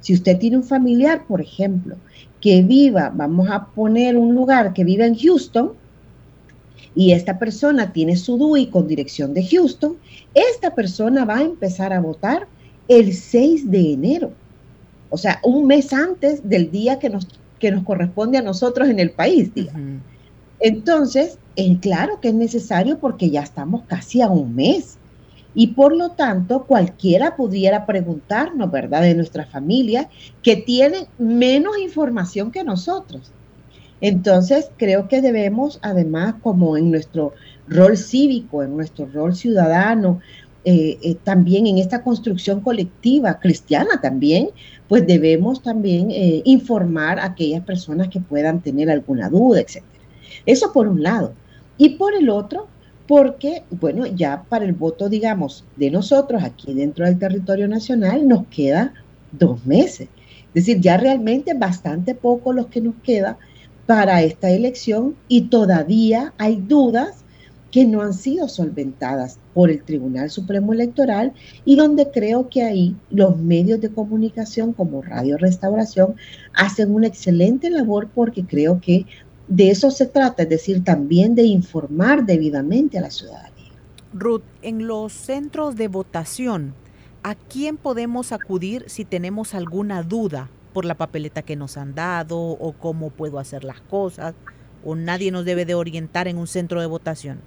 Si 0.01 0.13
usted 0.13 0.37
tiene 0.37 0.57
un 0.57 0.63
familiar, 0.63 1.25
por 1.27 1.41
ejemplo, 1.41 1.95
que 2.41 2.61
viva, 2.61 3.11
vamos 3.15 3.49
a 3.49 3.67
poner 3.67 4.17
un 4.17 4.35
lugar 4.35 4.73
que 4.73 4.83
vive 4.83 5.05
en 5.05 5.17
Houston, 5.17 5.73
y 6.95 7.13
esta 7.13 7.39
persona 7.39 7.91
tiene 7.91 8.15
su 8.17 8.37
DUI 8.37 8.67
con 8.67 8.87
dirección 8.87 9.33
de 9.33 9.47
Houston, 9.47 9.97
esta 10.33 10.75
persona 10.75 11.25
va 11.25 11.37
a 11.37 11.43
empezar 11.43 11.93
a 11.93 12.01
votar 12.01 12.47
el 12.87 13.13
6 13.13 13.71
de 13.71 13.93
enero, 13.93 14.33
o 15.13 15.17
sea, 15.17 15.39
un 15.43 15.67
mes 15.67 15.93
antes 15.93 16.49
del 16.49 16.71
día 16.71 16.97
que 16.97 17.07
nos, 17.07 17.27
que 17.59 17.69
nos 17.69 17.83
corresponde 17.83 18.39
a 18.39 18.41
nosotros 18.41 18.89
en 18.89 18.97
el 18.97 19.11
país. 19.11 19.51
Entonces, 20.59 21.37
es 21.55 21.77
claro 21.81 22.19
que 22.19 22.29
es 22.29 22.33
necesario 22.33 22.97
porque 22.97 23.29
ya 23.29 23.41
estamos 23.41 23.83
casi 23.83 24.23
a 24.23 24.29
un 24.29 24.55
mes. 24.55 24.97
Y 25.53 25.67
por 25.67 25.95
lo 25.95 26.13
tanto, 26.13 26.63
cualquiera 26.63 27.35
pudiera 27.35 27.85
preguntarnos, 27.85 28.71
¿verdad?, 28.71 29.03
de 29.03 29.13
nuestra 29.13 29.45
familia, 29.45 30.09
que 30.41 30.55
tiene 30.55 31.05
menos 31.19 31.77
información 31.77 32.49
que 32.49 32.63
nosotros. 32.63 33.31
Entonces, 34.01 34.71
creo 34.77 35.07
que 35.07 35.21
debemos, 35.21 35.77
además, 35.83 36.33
como 36.41 36.75
en 36.75 36.89
nuestro 36.89 37.33
rol 37.67 37.97
cívico, 37.97 38.63
en 38.63 38.75
nuestro 38.75 39.05
rol 39.05 39.35
ciudadano, 39.35 40.21
eh, 40.65 40.97
eh, 41.03 41.15
también 41.25 41.67
en 41.67 41.77
esta 41.77 42.03
construcción 42.03 42.61
colectiva 42.61 43.37
cristiana 43.41 43.99
también, 44.01 44.49
pues 44.93 45.07
debemos 45.07 45.63
también 45.63 46.11
eh, 46.11 46.43
informar 46.45 47.17
a 47.17 47.25
aquellas 47.25 47.63
personas 47.63 48.09
que 48.09 48.19
puedan 48.19 48.61
tener 48.61 48.91
alguna 48.91 49.27
duda, 49.27 49.59
etc. 49.59 49.81
Eso 50.45 50.71
por 50.71 50.87
un 50.87 51.01
lado. 51.01 51.33
Y 51.79 51.95
por 51.95 52.13
el 52.13 52.29
otro, 52.29 52.67
porque, 53.07 53.63
bueno, 53.71 54.05
ya 54.05 54.43
para 54.47 54.65
el 54.65 54.73
voto, 54.73 55.09
digamos, 55.09 55.65
de 55.77 55.89
nosotros 55.89 56.43
aquí 56.43 56.75
dentro 56.75 57.05
del 57.05 57.17
territorio 57.17 57.67
nacional 57.67 58.27
nos 58.27 58.45
queda 58.49 58.93
dos 59.31 59.65
meses. 59.65 60.09
Es 60.49 60.67
decir, 60.67 60.79
ya 60.79 60.97
realmente 60.97 61.55
bastante 61.55 62.13
poco 62.13 62.53
los 62.53 62.67
que 62.67 62.81
nos 62.81 62.93
queda 63.01 63.39
para 63.87 64.21
esta 64.21 64.51
elección 64.51 65.15
y 65.27 65.45
todavía 65.45 66.35
hay 66.37 66.57
dudas 66.57 67.22
que 67.73 67.85
no 67.85 68.03
han 68.03 68.13
sido 68.13 68.47
solventadas 68.47 69.39
por 69.55 69.71
el 69.71 69.81
Tribunal 69.83 70.29
Supremo 70.29 70.73
Electoral 70.73 71.33
y 71.65 71.75
donde 71.75 72.11
creo 72.11 72.47
que 72.47 72.61
ahí 72.61 72.95
los 73.09 73.35
medios 73.39 73.81
de 73.81 73.89
comunicación 73.89 74.73
como 74.73 75.01
Radio 75.01 75.37
Restauración 75.39 76.13
hacen 76.53 76.93
una 76.93 77.07
excelente 77.07 77.71
labor 77.71 78.09
porque 78.13 78.45
creo 78.45 78.79
que 78.79 79.07
de 79.47 79.71
eso 79.71 79.89
se 79.89 80.05
trata, 80.05 80.43
es 80.43 80.49
decir, 80.49 80.83
también 80.83 81.33
de 81.33 81.45
informar 81.45 82.27
debidamente 82.27 82.99
a 82.99 83.01
la 83.01 83.09
ciudadanía. 83.09 83.71
Ruth, 84.13 84.43
en 84.61 84.85
los 84.85 85.11
centros 85.11 85.75
de 85.75 85.87
votación, 85.87 86.75
¿a 87.23 87.33
quién 87.33 87.77
podemos 87.77 88.33
acudir 88.33 88.83
si 88.85 89.03
tenemos 89.03 89.55
alguna 89.55 90.03
duda 90.03 90.47
por 90.73 90.85
la 90.85 90.93
papeleta 90.93 91.41
que 91.41 91.55
nos 91.55 91.77
han 91.77 91.95
dado 91.95 92.39
o 92.39 92.73
cómo 92.73 93.09
puedo 93.09 93.39
hacer 93.39 93.63
las 93.63 93.81
cosas? 93.81 94.35
¿O 94.85 94.93
nadie 94.93 95.31
nos 95.31 95.43
debe 95.43 95.65
de 95.65 95.73
orientar 95.73 96.27
en 96.27 96.37
un 96.37 96.45
centro 96.45 96.79
de 96.79 96.85
votación? 96.85 97.39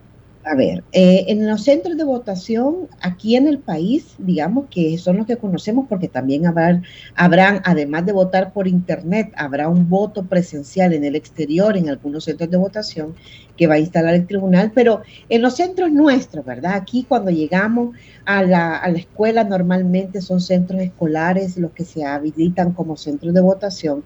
A 0.49 0.55
ver, 0.55 0.85
eh, 0.93 1.25
en 1.27 1.45
los 1.49 1.65
centros 1.65 1.97
de 1.97 2.05
votación 2.05 2.87
aquí 3.01 3.35
en 3.35 3.49
el 3.49 3.59
país, 3.59 4.15
digamos 4.17 4.67
que 4.71 4.97
son 4.97 5.17
los 5.17 5.27
que 5.27 5.39
conocemos 5.39 5.87
porque 5.89 6.07
también 6.07 6.47
habrán, 6.47 6.85
habrán, 7.17 7.63
además 7.65 8.07
de 8.07 8.13
votar 8.13 8.53
por 8.53 8.69
internet, 8.69 9.33
habrá 9.37 9.69
un 9.69 9.89
voto 9.89 10.27
presencial 10.27 10.93
en 10.93 11.03
el 11.03 11.17
exterior, 11.17 11.77
en 11.77 11.89
algunos 11.89 12.27
centros 12.27 12.49
de 12.49 12.59
votación 12.59 13.17
que 13.57 13.67
va 13.67 13.75
a 13.75 13.81
instalar 13.81 14.15
el 14.15 14.29
tribunal, 14.29 14.71
pero 14.73 15.03
en 15.29 15.43
los 15.43 15.57
centros 15.57 15.91
nuestros, 15.91 16.45
¿verdad? 16.45 16.75
Aquí 16.75 17.05
cuando 17.09 17.33
llegamos 17.33 17.97
a 18.25 18.45
la, 18.45 18.77
a 18.77 18.89
la 18.89 18.99
escuela 18.99 19.43
normalmente 19.43 20.21
son 20.21 20.41
centros 20.41 20.81
escolares 20.81 21.57
los 21.57 21.73
que 21.73 21.85
se 21.85 22.05
habilitan 22.05 22.73
como 22.73 22.97
centros 22.97 23.35
de 23.35 23.41
votación. 23.41 24.05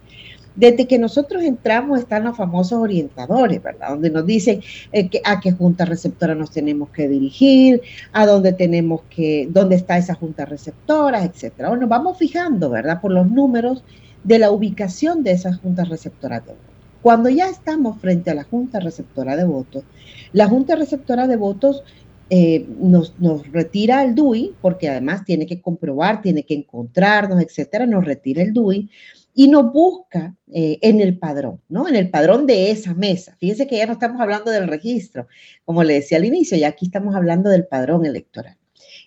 Desde 0.56 0.86
que 0.86 0.98
nosotros 0.98 1.42
entramos 1.42 2.00
están 2.00 2.24
los 2.24 2.36
famosos 2.36 2.78
orientadores, 2.78 3.62
¿verdad? 3.62 3.90
Donde 3.90 4.10
nos 4.10 4.26
dicen 4.26 4.60
eh, 4.92 5.08
a 5.24 5.40
qué 5.40 5.52
junta 5.52 5.84
receptora 5.84 6.34
nos 6.34 6.50
tenemos 6.50 6.90
que 6.90 7.08
dirigir, 7.08 7.82
a 8.12 8.26
dónde 8.26 8.52
tenemos 8.52 9.02
que, 9.10 9.48
dónde 9.50 9.76
está 9.76 9.96
esa 9.96 10.14
junta 10.14 10.44
receptora, 10.44 11.24
etcétera. 11.24 11.68
Bueno, 11.68 11.86
vamos 11.86 12.18
fijando, 12.18 12.70
¿verdad? 12.70 13.00
Por 13.00 13.12
los 13.12 13.30
números 13.30 13.84
de 14.24 14.38
la 14.38 14.50
ubicación 14.50 15.22
de 15.22 15.32
esas 15.32 15.58
juntas 15.58 15.88
receptoras 15.88 16.44
de 16.44 16.52
votos. 16.52 16.66
Cuando 17.02 17.30
ya 17.30 17.48
estamos 17.48 17.98
frente 17.98 18.30
a 18.30 18.34
la 18.34 18.44
junta 18.44 18.80
receptora 18.80 19.36
de 19.36 19.44
votos, 19.44 19.84
la 20.32 20.48
junta 20.48 20.76
receptora 20.76 21.26
de 21.26 21.36
votos 21.36 21.82
eh, 22.28 22.66
nos, 22.78 23.18
nos, 23.18 23.50
retira 23.50 24.04
el 24.04 24.14
DUI, 24.14 24.54
porque 24.60 24.88
además 24.88 25.24
tiene 25.24 25.46
que 25.46 25.60
comprobar, 25.60 26.22
tiene 26.22 26.44
que 26.44 26.54
encontrarnos, 26.54 27.40
etcétera, 27.42 27.86
nos 27.86 28.04
retira 28.04 28.42
el 28.42 28.52
DUI 28.52 28.88
y 29.34 29.48
nos 29.48 29.72
busca 29.72 30.36
eh, 30.52 30.78
en 30.82 31.00
el 31.00 31.18
padrón, 31.18 31.60
¿no? 31.68 31.88
En 31.88 31.96
el 31.96 32.10
padrón 32.10 32.46
de 32.46 32.70
esa 32.70 32.94
mesa. 32.94 33.36
Fíjense 33.38 33.66
que 33.66 33.76
ya 33.76 33.86
no 33.86 33.92
estamos 33.92 34.20
hablando 34.20 34.50
del 34.50 34.68
registro, 34.68 35.28
como 35.64 35.82
le 35.84 35.94
decía 35.94 36.18
al 36.18 36.24
inicio, 36.24 36.56
ya 36.58 36.68
aquí 36.68 36.86
estamos 36.86 37.14
hablando 37.14 37.50
del 37.50 37.66
padrón 37.66 38.04
electoral. 38.04 38.56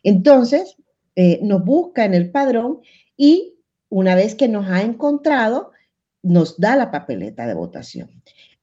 Entonces, 0.04 0.76
eh, 1.16 1.40
nos 1.44 1.64
busca 1.64 2.06
en 2.06 2.14
el 2.14 2.32
padrón 2.32 2.82
y 3.16 3.56
una 3.90 4.16
vez 4.16 4.36
que 4.36 4.48
nos 4.48 4.68
ha 4.70 4.82
encontrado, 4.82 5.72
nos 6.24 6.60
da 6.60 6.76
la 6.76 6.90
papeleta 6.90 7.46
de 7.46 7.54
votación. 7.54 8.10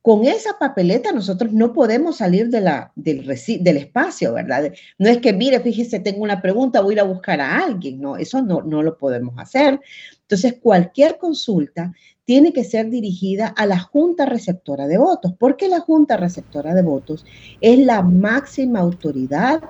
Con 0.02 0.24
esa 0.24 0.58
papeleta 0.58 1.12
nosotros 1.12 1.52
no 1.52 1.74
podemos 1.74 2.16
salir 2.16 2.48
del, 2.48 2.68
del 2.96 3.76
espacio, 3.76 4.32
¿verdad? 4.32 4.72
No 4.98 5.08
es 5.08 5.18
que, 5.18 5.34
mire, 5.34 5.60
fíjese, 5.60 6.00
tengo 6.00 6.22
una 6.22 6.40
pregunta, 6.40 6.80
voy 6.80 6.92
a 6.92 6.96
ir 6.96 7.00
a 7.00 7.04
buscar 7.04 7.40
a 7.40 7.58
alguien, 7.58 8.00
no, 8.00 8.16
eso 8.16 8.40
no, 8.40 8.62
no 8.62 8.82
lo 8.82 8.96
podemos 8.96 9.38
hacer. 9.38 9.78
Entonces, 10.30 10.60
cualquier 10.62 11.18
consulta 11.18 11.92
tiene 12.24 12.52
que 12.52 12.62
ser 12.62 12.88
dirigida 12.88 13.48
a 13.48 13.66
la 13.66 13.80
Junta 13.80 14.26
Receptora 14.26 14.86
de 14.86 14.96
Votos, 14.96 15.34
porque 15.36 15.68
la 15.68 15.80
Junta 15.80 16.16
Receptora 16.16 16.72
de 16.72 16.82
Votos 16.82 17.26
es 17.60 17.80
la 17.80 18.02
máxima 18.02 18.78
autoridad 18.78 19.60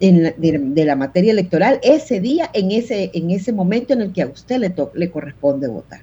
de, 0.00 0.84
la 0.84 0.96
materia 0.96 1.32
electoral 1.32 1.80
ese 1.82 2.20
día, 2.20 2.50
en 2.52 2.72
ese, 2.72 3.10
en 3.14 3.30
ese 3.30 3.54
momento 3.54 3.94
en 3.94 4.02
el 4.02 4.12
que 4.12 4.20
a 4.20 4.26
usted 4.26 4.58
le, 4.58 4.74
le 4.92 5.10
corresponde 5.10 5.68
votar. 5.68 6.02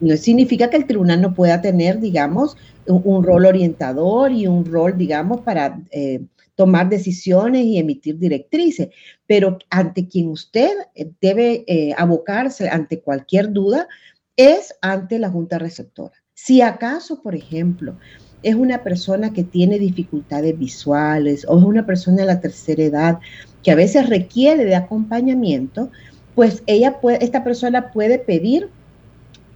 No 0.00 0.14
significa 0.18 0.68
que 0.68 0.76
el 0.76 0.86
tribunal 0.86 1.22
no 1.22 1.32
pueda 1.32 1.62
tener, 1.62 1.98
digamos, 1.98 2.58
un, 2.86 3.24
rol 3.24 3.46
orientador 3.46 4.32
y 4.32 4.46
un 4.46 4.66
rol, 4.66 4.98
digamos, 4.98 5.40
para 5.40 5.80
eh, 5.92 6.20
tomar 6.60 6.90
decisiones 6.90 7.64
y 7.64 7.78
emitir 7.78 8.18
directrices, 8.18 8.90
pero 9.26 9.56
ante 9.70 10.06
quien 10.06 10.28
usted 10.28 10.70
debe 11.18 11.64
eh, 11.66 11.94
abocarse 11.96 12.68
ante 12.68 13.00
cualquier 13.00 13.50
duda 13.50 13.88
es 14.36 14.74
ante 14.82 15.18
la 15.18 15.30
Junta 15.30 15.58
Receptora. 15.58 16.12
Si 16.34 16.60
acaso, 16.60 17.22
por 17.22 17.34
ejemplo, 17.34 17.96
es 18.42 18.56
una 18.56 18.82
persona 18.82 19.32
que 19.32 19.42
tiene 19.42 19.78
dificultades 19.78 20.58
visuales 20.58 21.46
o 21.48 21.58
es 21.58 21.64
una 21.64 21.86
persona 21.86 22.18
de 22.18 22.26
la 22.26 22.42
tercera 22.42 22.82
edad 22.82 23.18
que 23.62 23.70
a 23.70 23.76
veces 23.76 24.10
requiere 24.10 24.66
de 24.66 24.74
acompañamiento, 24.74 25.90
pues 26.34 26.62
ella 26.66 27.00
esta 27.20 27.42
persona 27.42 27.90
puede 27.90 28.18
pedir 28.18 28.68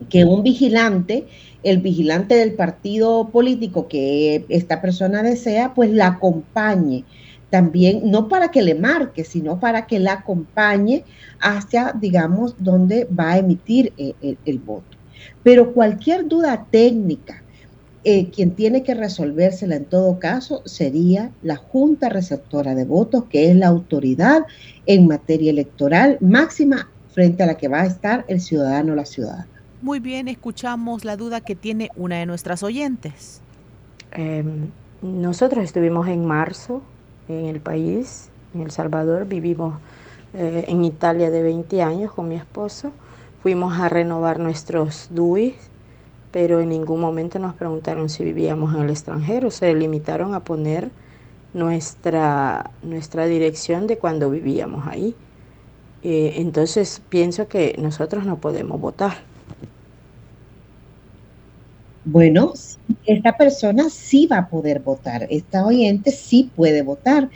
que 0.08 0.24
un 0.24 0.42
vigilante, 0.42 1.26
el 1.62 1.78
vigilante 1.78 2.34
del 2.34 2.54
partido 2.54 3.28
político 3.30 3.88
que 3.88 4.44
esta 4.48 4.80
persona 4.80 5.22
desea, 5.22 5.74
pues 5.74 5.90
la 5.90 6.08
acompañe 6.08 7.04
también, 7.50 8.10
no 8.10 8.28
para 8.28 8.50
que 8.50 8.62
le 8.62 8.74
marque, 8.74 9.24
sino 9.24 9.60
para 9.60 9.86
que 9.86 10.00
la 10.00 10.14
acompañe 10.14 11.04
hacia, 11.40 11.94
digamos, 11.98 12.56
donde 12.58 13.06
va 13.06 13.32
a 13.32 13.38
emitir 13.38 13.92
el, 13.96 14.38
el 14.44 14.58
voto. 14.58 14.96
Pero 15.42 15.72
cualquier 15.72 16.26
duda 16.26 16.66
técnica, 16.70 17.44
eh, 18.06 18.28
quien 18.30 18.50
tiene 18.50 18.82
que 18.82 18.92
resolvérsela 18.94 19.76
en 19.76 19.86
todo 19.86 20.18
caso 20.18 20.60
sería 20.66 21.30
la 21.42 21.56
Junta 21.56 22.10
Receptora 22.10 22.74
de 22.74 22.84
Votos, 22.84 23.24
que 23.30 23.50
es 23.50 23.56
la 23.56 23.68
autoridad 23.68 24.44
en 24.84 25.06
materia 25.06 25.50
electoral 25.50 26.18
máxima 26.20 26.90
frente 27.12 27.42
a 27.42 27.46
la 27.46 27.56
que 27.56 27.68
va 27.68 27.80
a 27.80 27.86
estar 27.86 28.26
el 28.28 28.42
ciudadano 28.42 28.92
o 28.92 28.96
la 28.96 29.06
ciudadana. 29.06 29.53
Muy 29.84 30.00
bien, 30.00 30.28
escuchamos 30.28 31.04
la 31.04 31.18
duda 31.18 31.42
que 31.42 31.54
tiene 31.54 31.90
una 31.94 32.16
de 32.16 32.24
nuestras 32.24 32.62
oyentes. 32.62 33.42
Em, 34.12 34.70
nosotros 35.02 35.62
estuvimos 35.62 36.08
en 36.08 36.24
marzo 36.24 36.80
en 37.28 37.44
el 37.44 37.60
país, 37.60 38.30
en 38.54 38.62
El 38.62 38.70
Salvador, 38.70 39.26
vivimos 39.26 39.78
eh, 40.32 40.64
en 40.68 40.86
Italia 40.86 41.30
de 41.30 41.42
20 41.42 41.82
años 41.82 42.12
con 42.12 42.28
mi 42.28 42.34
esposo, 42.34 42.92
fuimos 43.42 43.78
a 43.78 43.90
renovar 43.90 44.38
nuestros 44.38 45.08
DUIs 45.10 45.54
pero 46.32 46.60
en 46.60 46.70
ningún 46.70 46.98
momento 46.98 47.38
nos 47.38 47.52
preguntaron 47.52 48.08
si 48.08 48.24
vivíamos 48.24 48.74
en 48.74 48.84
el 48.84 48.90
extranjero, 48.90 49.50
se 49.50 49.74
limitaron 49.74 50.32
a 50.32 50.40
poner 50.40 50.92
nuestra, 51.52 52.70
nuestra 52.82 53.26
dirección 53.26 53.86
de 53.86 53.98
cuando 53.98 54.30
vivíamos 54.30 54.86
ahí. 54.86 55.14
Eh, 56.02 56.36
entonces 56.36 57.02
pienso 57.10 57.48
que 57.48 57.76
nosotros 57.78 58.24
no 58.24 58.38
podemos 58.38 58.80
votar. 58.80 59.33
Bueno, 62.04 62.52
esta 63.06 63.36
persona 63.36 63.88
sí 63.88 64.26
va 64.26 64.38
a 64.38 64.48
poder 64.48 64.80
votar, 64.80 65.26
esta 65.30 65.64
oyente 65.64 66.10
sí 66.10 66.50
puede 66.54 66.82
votar. 66.82 67.30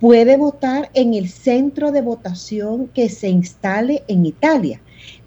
Puede 0.00 0.36
votar 0.36 0.90
en 0.94 1.14
el 1.14 1.28
centro 1.28 1.90
de 1.90 2.02
votación 2.02 2.86
que 2.86 3.08
se 3.08 3.28
instale 3.28 4.04
en 4.06 4.26
Italia 4.26 4.80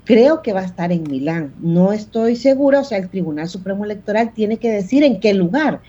creo 0.03 0.41
que 0.41 0.53
va 0.53 0.61
a 0.61 0.65
estar 0.65 0.91
en 0.91 1.03
Milán. 1.03 1.53
No 1.61 1.93
estoy 1.93 2.35
segura, 2.35 2.81
o 2.81 2.83
sea, 2.83 2.97
el 2.97 3.09
Tribunal 3.09 3.47
Supremo 3.47 3.85
Electoral 3.85 4.33
tiene 4.33 4.57
que 4.57 4.69
decir 4.69 5.03
en 5.03 5.19
qué 5.19 5.33
lugar. 5.33 5.81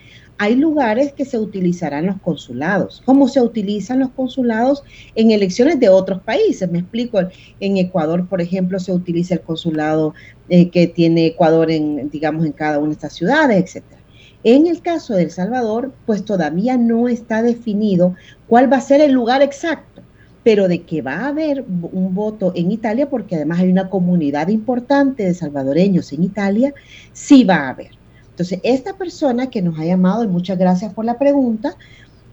Hay 0.42 0.56
lugares 0.56 1.12
que 1.12 1.24
se 1.24 1.38
utilizarán 1.38 2.06
los 2.06 2.20
consulados, 2.20 3.00
como 3.04 3.28
se 3.28 3.40
utilizan 3.40 4.00
los 4.00 4.10
consulados 4.10 4.82
en 5.14 5.30
elecciones 5.30 5.78
de 5.78 5.88
otros 5.88 6.20
países. 6.20 6.68
Me 6.68 6.80
explico, 6.80 7.20
en 7.60 7.76
Ecuador, 7.76 8.26
por 8.26 8.40
ejemplo, 8.40 8.80
se 8.80 8.90
utiliza 8.90 9.34
el 9.34 9.42
consulado 9.42 10.14
eh, 10.48 10.68
que 10.70 10.88
tiene 10.88 11.26
Ecuador 11.26 11.70
en, 11.70 12.10
digamos, 12.10 12.44
en 12.44 12.50
cada 12.50 12.80
una 12.80 12.88
de 12.88 12.94
estas 12.94 13.12
ciudades, 13.12 13.62
etcétera. 13.62 14.00
En 14.42 14.66
el 14.66 14.82
caso 14.82 15.14
de 15.14 15.22
El 15.22 15.30
Salvador, 15.30 15.92
pues 16.06 16.24
todavía 16.24 16.76
no 16.76 17.06
está 17.06 17.40
definido 17.40 18.16
cuál 18.48 18.72
va 18.72 18.78
a 18.78 18.80
ser 18.80 19.00
el 19.00 19.12
lugar 19.12 19.42
exacto 19.42 20.02
pero 20.42 20.66
de 20.66 20.82
que 20.82 21.02
va 21.02 21.18
a 21.18 21.28
haber 21.28 21.64
un 21.68 22.16
voto 22.16 22.52
en 22.56 22.72
Italia, 22.72 23.08
porque 23.08 23.36
además 23.36 23.60
hay 23.60 23.70
una 23.70 23.88
comunidad 23.88 24.48
importante 24.48 25.22
de 25.22 25.34
salvadoreños 25.34 26.12
en 26.12 26.24
Italia, 26.24 26.74
sí 27.12 27.44
va 27.44 27.58
a 27.58 27.68
haber. 27.68 28.01
Entonces, 28.42 28.60
esta 28.64 28.94
persona 28.98 29.50
que 29.50 29.62
nos 29.62 29.78
ha 29.78 29.84
llamado, 29.84 30.24
y 30.24 30.26
muchas 30.26 30.58
gracias 30.58 30.92
por 30.92 31.04
la 31.04 31.16
pregunta, 31.16 31.76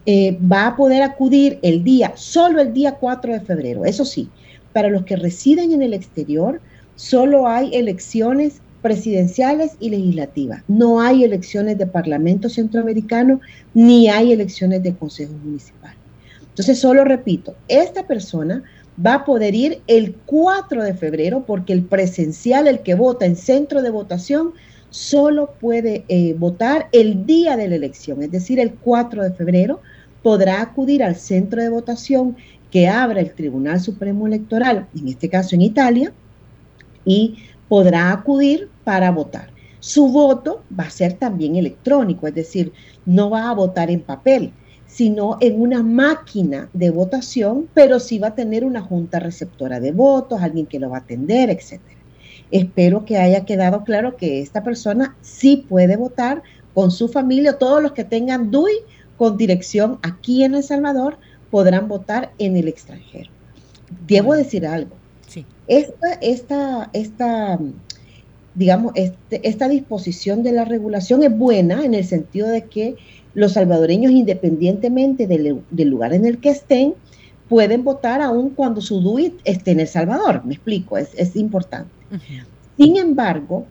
eh, 0.06 0.36
va 0.40 0.66
a 0.66 0.76
poder 0.76 1.02
acudir 1.02 1.60
el 1.62 1.84
día, 1.84 2.14
solo 2.16 2.60
el 2.60 2.72
día 2.72 2.96
4 2.96 3.32
de 3.32 3.40
febrero. 3.40 3.84
Eso 3.84 4.04
sí, 4.04 4.28
para 4.72 4.88
los 4.88 5.04
que 5.04 5.14
residen 5.14 5.70
en 5.70 5.82
el 5.82 5.94
exterior, 5.94 6.60
solo 6.96 7.46
hay 7.46 7.72
elecciones 7.76 8.60
presidenciales 8.82 9.76
y 9.78 9.90
legislativas. 9.90 10.64
No 10.66 11.00
hay 11.00 11.22
elecciones 11.22 11.78
de 11.78 11.86
Parlamento 11.86 12.48
Centroamericano 12.48 13.40
ni 13.72 14.08
hay 14.08 14.32
elecciones 14.32 14.82
de 14.82 14.96
Consejo 14.96 15.34
Municipal. 15.44 15.94
Entonces, 16.48 16.80
solo 16.80 17.04
repito, 17.04 17.54
esta 17.68 18.08
persona 18.08 18.64
va 19.06 19.14
a 19.14 19.24
poder 19.24 19.54
ir 19.54 19.80
el 19.86 20.16
4 20.26 20.82
de 20.82 20.94
febrero 20.94 21.44
porque 21.46 21.72
el 21.72 21.84
presencial, 21.84 22.66
el 22.66 22.80
que 22.80 22.94
vota 22.94 23.26
en 23.26 23.36
centro 23.36 23.80
de 23.80 23.90
votación, 23.90 24.54
solo 24.90 25.54
puede 25.60 26.04
eh, 26.08 26.34
votar 26.38 26.88
el 26.92 27.26
día 27.26 27.56
de 27.56 27.68
la 27.68 27.76
elección, 27.76 28.22
es 28.22 28.30
decir, 28.30 28.60
el 28.60 28.74
4 28.74 29.22
de 29.22 29.32
febrero 29.32 29.80
podrá 30.22 30.60
acudir 30.60 31.02
al 31.02 31.16
centro 31.16 31.62
de 31.62 31.70
votación 31.70 32.36
que 32.70 32.88
abra 32.88 33.20
el 33.20 33.32
Tribunal 33.32 33.80
Supremo 33.80 34.26
Electoral, 34.26 34.86
en 34.96 35.08
este 35.08 35.28
caso 35.28 35.54
en 35.54 35.62
Italia, 35.62 36.12
y 37.04 37.38
podrá 37.68 38.12
acudir 38.12 38.68
para 38.84 39.10
votar. 39.10 39.50
Su 39.80 40.08
voto 40.08 40.62
va 40.78 40.84
a 40.84 40.90
ser 40.90 41.14
también 41.14 41.56
electrónico, 41.56 42.26
es 42.26 42.34
decir, 42.34 42.72
no 43.06 43.30
va 43.30 43.48
a 43.48 43.54
votar 43.54 43.90
en 43.90 44.02
papel, 44.02 44.52
sino 44.86 45.38
en 45.40 45.60
una 45.60 45.82
máquina 45.82 46.68
de 46.72 46.90
votación, 46.90 47.68
pero 47.72 47.98
sí 47.98 48.18
va 48.18 48.28
a 48.28 48.34
tener 48.34 48.64
una 48.64 48.82
junta 48.82 49.20
receptora 49.20 49.80
de 49.80 49.92
votos, 49.92 50.42
alguien 50.42 50.66
que 50.66 50.80
lo 50.80 50.90
va 50.90 50.98
a 50.98 51.00
atender, 51.00 51.48
etc. 51.48 51.80
Espero 52.50 53.04
que 53.04 53.16
haya 53.16 53.44
quedado 53.44 53.84
claro 53.84 54.16
que 54.16 54.40
esta 54.40 54.62
persona 54.62 55.16
sí 55.22 55.64
puede 55.68 55.96
votar 55.96 56.42
con 56.74 56.90
su 56.90 57.08
familia, 57.08 57.58
todos 57.58 57.82
los 57.82 57.92
que 57.92 58.04
tengan 58.04 58.50
DUI 58.50 58.72
con 59.16 59.36
dirección 59.36 59.98
aquí 60.02 60.44
en 60.44 60.54
El 60.54 60.62
Salvador 60.62 61.18
podrán 61.50 61.88
votar 61.88 62.32
en 62.38 62.56
el 62.56 62.68
extranjero. 62.68 63.30
Debo 64.06 64.34
decir 64.34 64.66
algo. 64.66 64.96
Sí. 65.26 65.44
Esta, 65.66 66.12
esta, 66.20 66.90
esta, 66.92 67.58
digamos, 68.54 68.92
este, 68.94 69.46
esta 69.48 69.68
disposición 69.68 70.42
de 70.42 70.52
la 70.52 70.64
regulación 70.64 71.22
es 71.22 71.36
buena 71.36 71.84
en 71.84 71.94
el 71.94 72.04
sentido 72.04 72.48
de 72.48 72.64
que 72.64 72.96
los 73.34 73.52
salvadoreños, 73.52 74.12
independientemente 74.12 75.26
del, 75.26 75.62
lugar 75.90 76.12
en 76.12 76.26
el 76.26 76.38
que 76.38 76.50
estén, 76.50 76.94
pueden 77.48 77.84
votar 77.84 78.20
aún 78.22 78.50
cuando 78.50 78.80
su 78.80 79.00
DUI 79.00 79.36
esté 79.44 79.72
en 79.72 79.80
El 79.80 79.88
Salvador. 79.88 80.44
Me 80.44 80.54
explico, 80.54 80.98
es, 80.98 81.36
importante. 81.36 81.90
Sin 82.76 82.96
embargo, 82.96 83.66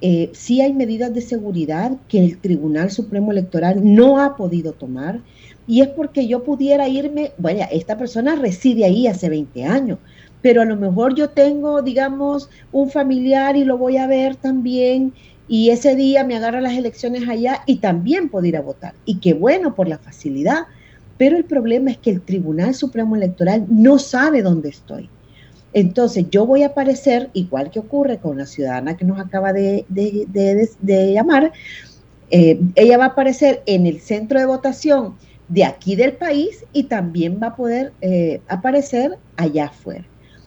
eh, 0.00 0.30
sí 0.32 0.60
hay 0.60 0.72
medidas 0.72 1.12
de 1.12 1.20
seguridad 1.20 1.92
que 2.08 2.20
el 2.20 2.38
Tribunal 2.38 2.90
Supremo 2.90 3.32
Electoral 3.32 3.80
no 3.82 4.20
ha 4.20 4.36
podido 4.36 4.72
tomar 4.72 5.20
y 5.66 5.80
es 5.80 5.88
porque 5.88 6.26
yo 6.28 6.44
pudiera 6.44 6.88
irme, 6.88 7.32
vaya, 7.36 7.64
esta 7.66 7.98
persona 7.98 8.36
reside 8.36 8.84
ahí 8.84 9.06
hace 9.06 9.28
20 9.28 9.64
años, 9.64 9.98
pero 10.40 10.62
a 10.62 10.64
lo 10.64 10.76
mejor 10.76 11.14
yo 11.14 11.30
tengo, 11.30 11.82
digamos, 11.82 12.48
un 12.70 12.90
familiar 12.90 13.56
y 13.56 13.64
lo 13.64 13.76
voy 13.76 13.96
a 13.96 14.06
ver 14.06 14.36
también 14.36 15.12
y 15.48 15.70
ese 15.70 15.96
día 15.96 16.24
me 16.24 16.36
agarra 16.36 16.60
las 16.60 16.74
elecciones 16.74 17.28
allá 17.28 17.62
y 17.66 17.76
también 17.78 18.28
puedo 18.28 18.46
ir 18.46 18.56
a 18.56 18.62
votar. 18.62 18.94
Y 19.04 19.18
qué 19.18 19.34
bueno 19.34 19.74
por 19.74 19.88
la 19.88 19.98
facilidad, 19.98 20.66
pero 21.16 21.36
el 21.36 21.44
problema 21.44 21.90
es 21.90 21.98
que 21.98 22.10
el 22.10 22.22
Tribunal 22.22 22.74
Supremo 22.74 23.16
Electoral 23.16 23.66
no 23.68 23.98
sabe 23.98 24.42
dónde 24.42 24.68
estoy. 24.68 25.10
Entonces 25.72 26.26
yo 26.30 26.46
voy 26.46 26.62
a 26.62 26.68
aparecer, 26.68 27.30
igual 27.34 27.70
que 27.70 27.78
ocurre 27.78 28.18
con 28.18 28.38
la 28.38 28.46
ciudadana 28.46 28.96
que 28.96 29.04
nos 29.04 29.20
acaba 29.20 29.52
de, 29.52 29.84
llamar, 31.14 31.52
eh, 32.30 32.60
ella 32.74 32.98
va 32.98 33.04
a 33.04 33.08
aparecer 33.08 33.62
en 33.66 33.86
el 33.86 34.00
centro 34.00 34.38
de 34.38 34.46
votación 34.46 35.14
de 35.48 35.64
aquí 35.64 35.96
del 35.96 36.12
país 36.12 36.64
y 36.72 36.84
también 36.84 37.38
va 37.42 37.48
a 37.48 37.56
poder 37.56 37.92
eh, 38.00 38.40
aparecer 38.48 39.18
allá 39.36 39.66
afuera. 39.66 40.04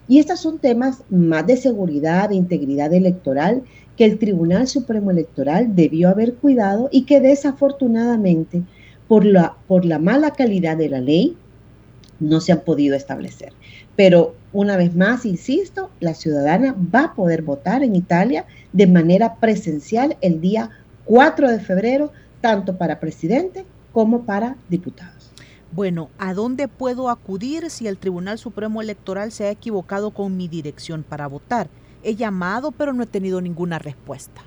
Y 0.07 0.19
estos 0.19 0.41
son 0.41 0.59
temas 0.59 1.03
más 1.09 1.47
de 1.47 1.57
seguridad, 1.57 2.29
de 2.29 2.35
integridad 2.35 2.93
electoral, 2.93 3.63
que 3.95 4.05
el 4.05 4.19
Tribunal 4.19 4.67
Supremo 4.67 5.11
Electoral 5.11 5.75
debió 5.75 6.09
haber 6.09 6.35
cuidado 6.35 6.89
y 6.91 7.03
que 7.03 7.19
desafortunadamente 7.19 8.63
por 9.07 9.25
la, 9.25 9.55
por 9.67 9.85
la 9.85 9.99
mala 9.99 10.31
calidad 10.31 10.77
de 10.77 10.89
la 10.89 10.99
ley 10.99 11.37
no 12.19 12.41
se 12.41 12.51
han 12.51 12.61
podido 12.61 12.95
establecer. 12.95 13.53
Pero 13.95 14.35
una 14.53 14.77
vez 14.77 14.95
más, 14.95 15.25
insisto, 15.25 15.89
la 15.99 16.13
ciudadana 16.13 16.75
va 16.93 17.05
a 17.05 17.13
poder 17.13 17.41
votar 17.41 17.83
en 17.83 17.95
Italia 17.95 18.45
de 18.73 18.87
manera 18.87 19.35
presencial 19.35 20.17
el 20.21 20.41
día 20.41 20.69
4 21.05 21.51
de 21.51 21.59
febrero, 21.59 22.11
tanto 22.41 22.77
para 22.77 22.99
presidente 22.99 23.65
como 23.91 24.23
para 24.23 24.55
diputados. 24.69 25.31
Bueno, 25.73 26.09
¿a 26.17 26.33
dónde 26.33 26.67
puedo 26.67 27.09
acudir 27.09 27.69
si 27.69 27.87
el 27.87 27.97
Tribunal 27.97 28.37
Supremo 28.37 28.81
Electoral 28.81 29.31
se 29.31 29.45
ha 29.45 29.51
equivocado 29.51 30.11
con 30.11 30.35
mi 30.35 30.49
dirección 30.49 31.03
para 31.03 31.27
votar? 31.27 31.69
He 32.03 32.15
llamado, 32.15 32.71
pero 32.71 32.91
no 32.91 33.03
he 33.03 33.07
tenido 33.07 33.39
ninguna 33.39 33.79
respuesta. 33.79 34.41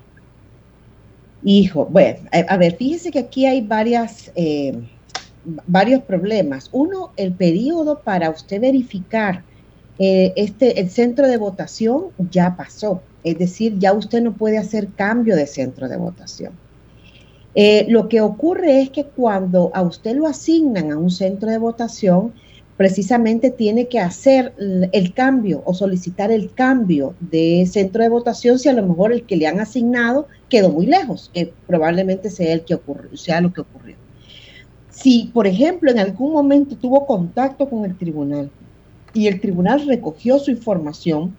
Hijo, 1.43 1.85
bueno, 1.85 2.19
a, 2.31 2.57
ver, 2.57 2.75
fíjese 2.75 3.11
que 3.11 3.19
aquí 3.19 3.45
hay 3.45 3.61
varias, 3.61 4.31
eh, 4.35 4.77
varios 5.67 6.03
problemas. 6.03 6.69
Uno, 6.71 7.11
el 7.17 7.33
periodo 7.33 7.99
para 7.99 8.29
usted 8.29 8.59
verificar 8.61 9.43
eh, 9.97 10.33
este, 10.35 10.79
el 10.79 10.89
centro 10.89 11.27
de 11.27 11.37
votación 11.37 12.07
ya 12.31 12.55
pasó. 12.55 13.01
Es 13.23 13.37
decir, 13.37 13.79
ya 13.79 13.93
usted 13.93 14.21
no 14.21 14.33
puede 14.33 14.57
hacer 14.57 14.89
cambio 14.89 15.35
de 15.35 15.47
centro 15.47 15.87
de 15.87 15.97
votación. 15.97 16.53
Eh, 17.55 17.85
lo 17.89 18.09
que 18.09 18.19
ocurre 18.21 18.81
es 18.81 18.89
que 18.89 19.05
cuando 19.05 19.71
a 19.73 19.81
usted 19.81 20.15
lo 20.15 20.27
asignan 20.27 20.91
a 20.91 20.97
un 20.97 21.09
centro 21.09 21.49
de 21.49 21.57
votación, 21.57 22.33
precisamente 22.75 23.51
tiene 23.51 23.87
que 23.87 23.99
hacer 23.99 24.53
el 24.91 25.13
cambio 25.13 25.61
o 25.65 25.73
solicitar 25.73 26.31
el 26.31 26.53
cambio 26.53 27.15
de 27.21 27.65
centro 27.71 28.03
de 28.03 28.09
votación 28.09 28.59
si 28.59 28.67
a 28.67 28.73
lo 28.73 28.85
mejor 28.85 29.13
el 29.13 29.23
que 29.25 29.37
le 29.37 29.47
han 29.47 29.61
asignado 29.61 30.27
quedó 30.49 30.69
muy 30.69 30.85
lejos, 30.85 31.31
que 31.33 31.53
probablemente 31.67 32.29
sea, 32.29 32.53
el 32.53 32.65
que 32.65 32.77
sea 33.13 33.39
lo 33.39 33.53
que 33.53 33.61
ocurrió. 33.61 34.04
Si, 34.95 35.29
por 35.33 35.45
ejemplo, 35.45 35.91
en 35.91 35.99
algún 35.99 36.31
momento 36.31 36.77
tuvo 36.77 37.05
contacto 37.05 37.69
con 37.69 37.83
el 37.83 37.97
tribunal 37.97 38.49
y 39.13 39.27
el 39.27 39.41
tribunal 39.41 39.85
recogió 39.85 40.39
su 40.39 40.51
información, 40.51 41.35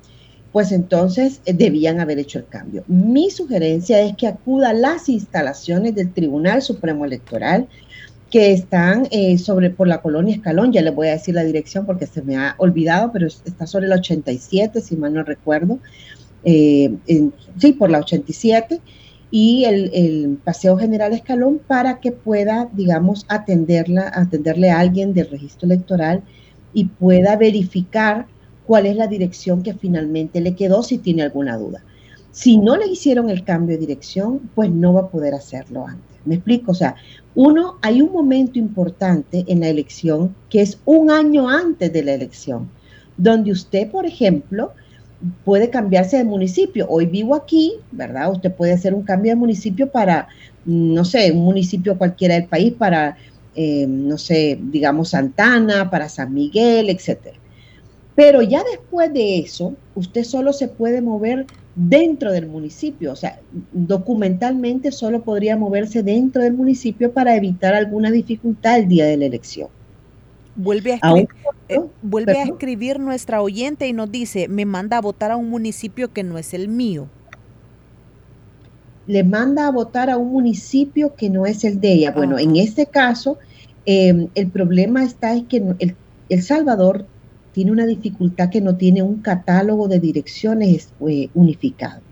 pues 0.52 0.72
entonces 0.72 1.40
eh, 1.46 1.54
debían 1.54 1.98
haber 1.98 2.18
hecho 2.18 2.38
el 2.38 2.46
cambio. 2.46 2.84
Mi 2.86 3.30
sugerencia 3.30 4.00
es 4.02 4.14
que 4.16 4.26
acuda 4.26 4.70
a 4.70 4.74
las 4.74 5.08
instalaciones 5.08 5.94
del 5.94 6.12
Tribunal 6.12 6.60
Supremo 6.60 7.06
Electoral 7.06 7.66
que 8.30 8.52
están 8.52 9.08
eh, 9.10 9.38
sobre 9.38 9.70
por 9.70 9.88
la 9.88 10.02
colonia 10.02 10.34
Escalón, 10.34 10.72
ya 10.72 10.82
les 10.82 10.94
voy 10.94 11.08
a 11.08 11.12
decir 11.12 11.34
la 11.34 11.44
dirección 11.44 11.86
porque 11.86 12.06
se 12.06 12.22
me 12.22 12.36
ha 12.36 12.56
olvidado, 12.58 13.10
pero 13.12 13.26
está 13.26 13.66
sobre 13.66 13.88
la 13.88 13.96
87, 13.96 14.80
si 14.82 14.96
mal 14.96 15.14
no 15.14 15.22
recuerdo, 15.22 15.78
eh, 16.44 16.92
sí, 17.58 17.72
por 17.72 17.88
la 17.88 18.00
87, 18.00 18.80
y 19.30 19.64
el, 19.64 20.38
Paseo 20.44 20.76
General 20.76 21.12
Escalón 21.12 21.60
para 21.66 22.00
que 22.00 22.12
pueda, 22.12 22.68
digamos, 22.72 23.26
atenderla, 23.28 24.12
atenderle 24.14 24.70
a 24.70 24.78
alguien 24.78 25.14
del 25.14 25.30
registro 25.30 25.66
electoral 25.66 26.22
y 26.72 26.84
pueda 26.84 27.36
verificar 27.36 28.26
cuál 28.66 28.86
es 28.86 28.96
la 28.96 29.06
dirección 29.06 29.62
que 29.62 29.74
finalmente 29.74 30.40
le 30.40 30.54
quedó 30.54 30.82
si 30.82 30.98
tiene 30.98 31.22
alguna 31.22 31.56
duda. 31.56 31.82
Si 32.30 32.58
no 32.58 32.76
le 32.76 32.86
hicieron 32.86 33.30
el 33.30 33.44
cambio 33.44 33.76
de 33.76 33.86
dirección, 33.86 34.50
pues 34.54 34.70
no 34.70 34.92
va 34.92 35.02
a 35.02 35.08
poder 35.08 35.34
hacerlo 35.34 35.86
antes. 35.86 36.16
¿Me 36.24 36.34
explico? 36.34 36.72
O 36.72 36.74
sea, 36.74 36.96
uno, 37.34 37.78
hay 37.82 38.02
un 38.02 38.12
momento 38.12 38.58
importante 38.58 39.44
en 39.46 39.60
la 39.60 39.68
elección 39.68 40.34
que 40.50 40.60
es 40.60 40.78
un 40.84 41.10
año 41.10 41.48
antes 41.48 41.92
de 41.92 42.02
la 42.02 42.14
elección, 42.14 42.68
donde 43.16 43.52
usted, 43.52 43.90
por 43.90 44.06
ejemplo, 44.06 44.72
puede 45.44 45.70
cambiarse 45.70 46.16
de 46.16 46.24
municipio. 46.24 46.86
Hoy 46.88 47.06
vivo 47.06 47.34
aquí, 47.34 47.74
¿verdad? 47.92 48.32
Usted 48.32 48.52
puede 48.52 48.72
hacer 48.72 48.94
un 48.94 49.02
cambio 49.02 49.32
de 49.32 49.36
municipio 49.36 49.90
para, 49.90 50.28
no 50.64 51.04
sé, 51.04 51.32
un 51.32 51.44
municipio 51.44 51.96
cualquiera 51.98 52.34
del 52.34 52.46
país, 52.46 52.72
para, 52.72 53.16
eh, 53.54 53.86
no 53.86 54.18
sé, 54.18 54.58
digamos 54.60 55.10
Santana, 55.10 55.90
para 55.90 56.08
San 56.08 56.32
Miguel, 56.34 56.90
etcétera. 56.90 57.36
Pero 58.14 58.40
ya 58.42 58.62
después 58.70 59.12
de 59.12 59.38
eso, 59.38 59.74
usted 59.94 60.24
solo 60.24 60.52
se 60.52 60.68
puede 60.68 61.02
mover 61.02 61.46
dentro 61.74 62.32
del 62.32 62.46
municipio, 62.46 63.12
o 63.12 63.16
sea, 63.16 63.38
documentalmente 63.72 64.90
solo 64.90 65.22
podría 65.22 65.58
moverse 65.58 66.02
dentro 66.02 66.42
del 66.42 66.54
municipio 66.54 67.12
para 67.12 67.36
evitar 67.36 67.74
alguna 67.74 68.10
dificultad 68.10 68.78
el 68.78 68.88
día 68.88 69.04
de 69.04 69.18
la 69.18 69.26
elección. 69.26 69.68
Vuelve 70.56 70.92
a, 70.94 70.96
escribir, 70.96 71.28
eh, 71.68 71.80
vuelve 72.02 72.38
a 72.38 72.44
escribir 72.44 72.98
nuestra 72.98 73.42
oyente 73.42 73.86
y 73.86 73.92
nos 73.92 74.10
dice, 74.10 74.48
me 74.48 74.64
manda 74.64 74.98
a 74.98 75.00
votar 75.00 75.30
a 75.30 75.36
un 75.36 75.50
municipio 75.50 76.12
que 76.12 76.22
no 76.22 76.38
es 76.38 76.54
el 76.54 76.68
mío. 76.68 77.08
Le 79.06 79.22
manda 79.22 79.66
a 79.66 79.70
votar 79.70 80.10
a 80.10 80.16
un 80.16 80.32
municipio 80.32 81.14
que 81.14 81.30
no 81.30 81.46
es 81.46 81.62
el 81.64 81.80
de 81.80 81.92
ella. 81.92 82.12
Bueno, 82.12 82.38
en 82.38 82.56
este 82.56 82.86
caso, 82.86 83.38
eh, 83.84 84.28
el 84.34 84.50
problema 84.50 85.04
está 85.04 85.34
es 85.34 85.44
que 85.44 85.58
el, 85.78 85.94
el 86.28 86.42
Salvador 86.42 87.06
tiene 87.56 87.72
una 87.72 87.86
dificultad 87.86 88.50
que 88.50 88.60
no 88.60 88.76
tiene 88.76 89.02
un 89.02 89.22
catálogo 89.22 89.88
de 89.88 89.98
direcciones 89.98 90.90
eh, 91.08 91.30
unificado. 91.32 92.02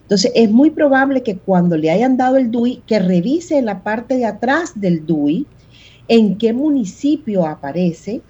Entonces, 0.00 0.32
es 0.34 0.50
muy 0.50 0.70
probable 0.70 1.22
que 1.22 1.36
cuando 1.36 1.76
le 1.76 1.90
hayan 1.90 2.16
dado 2.16 2.38
el 2.38 2.50
DUI, 2.50 2.82
que 2.86 2.98
revise 2.98 3.60
la 3.60 3.82
parte 3.82 4.16
de 4.16 4.24
atrás 4.24 4.72
del 4.74 5.04
DUI 5.04 5.46
en 6.08 6.36
qué 6.38 6.52
municipio 6.52 7.46
aparece, 7.46 8.22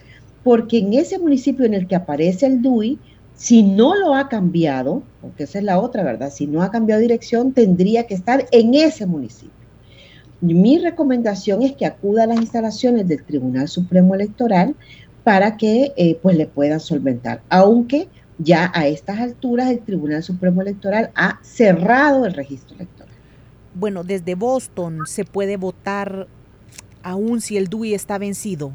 porque 0.43 0.79
en 0.79 0.93
ese 0.93 1.19
municipio 1.19 1.65
en 1.65 1.75
el 1.75 1.87
que 1.87 1.97
aparece 1.97 2.47
el 2.47 2.63
DUI, 2.63 2.99
si 3.35 3.63
no 3.63 3.95
lo 3.95 4.15
ha 4.15 4.29
cambiado, 4.29 5.03
porque 5.21 5.45
esa 5.45 5.59
es 5.59 5.65
la 5.65 5.81
otra, 5.81 6.03
¿verdad? 6.05 6.31
Si 6.31 6.47
no 6.47 6.63
ha 6.63 6.71
cambiado 6.71 7.01
dirección, 7.01 7.53
tendría 7.53 8.07
que 8.07 8.15
estar 8.15 8.47
en 8.53 8.75
ese 8.75 9.07
municipio. 9.07 9.53
Mi 10.41 10.79
recomendación 10.79 11.63
es 11.63 11.73
que 11.73 11.87
acuda 11.87 12.25
a 12.25 12.27
las 12.27 12.37
instalaciones 12.37 13.09
del 13.09 13.25
Tribunal 13.25 13.69
Supremo 13.69 14.15
Electoral 14.15 14.77
para 15.25 15.57
que 15.57 15.93
eh, 15.97 16.19
pues 16.23 16.37
le 16.37 16.47
puedan 16.47 16.81
solventar. 16.81 17.41
Aunque 17.49 18.09
ya 18.39 18.71
a 18.75 18.87
estas 18.87 19.21
alturas 19.21 19.71
el 19.71 19.81
Tribunal 19.81 20.23
Supremo 20.23 20.61
Electoral 20.63 21.11
ha 21.15 21.39
cerrado 21.43 22.27
el 22.27 22.35
registro 22.35 22.77
electoral. 22.77 23.13
Bueno, 23.75 24.05
desde 24.05 24.35
Boston 24.35 25.01
se 25.07 25.25
puede 25.25 25.57
votar 25.57 26.29
aún 27.05 27.41
si 27.41 27.57
el 27.57 27.69
DUI 27.69 27.95
está 27.95 28.19
vencido. 28.19 28.73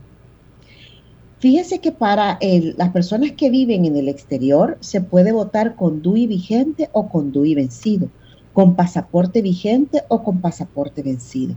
Fíjese 1.40 1.80
que 1.80 1.92
para 1.92 2.38
las 2.78 2.90
personas 2.90 3.32
que 3.32 3.50
viven 3.50 3.86
en 3.86 3.96
el 3.98 4.10
exterior 4.10 4.78
se 4.80 5.02
puede 5.02 5.32
votar 5.32 5.76
con 5.76 6.02
DUI 6.02 6.28
vigente 6.28 6.90
o 6.94 7.10
con 7.10 7.32
DUI 7.32 7.56
vencido, 7.56 8.10
con 8.54 8.76
pasaporte 8.76 9.42
vigente 9.42 10.04
o 10.08 10.24
con 10.24 10.40
pasaporte 10.40 11.02
vencido. 11.02 11.56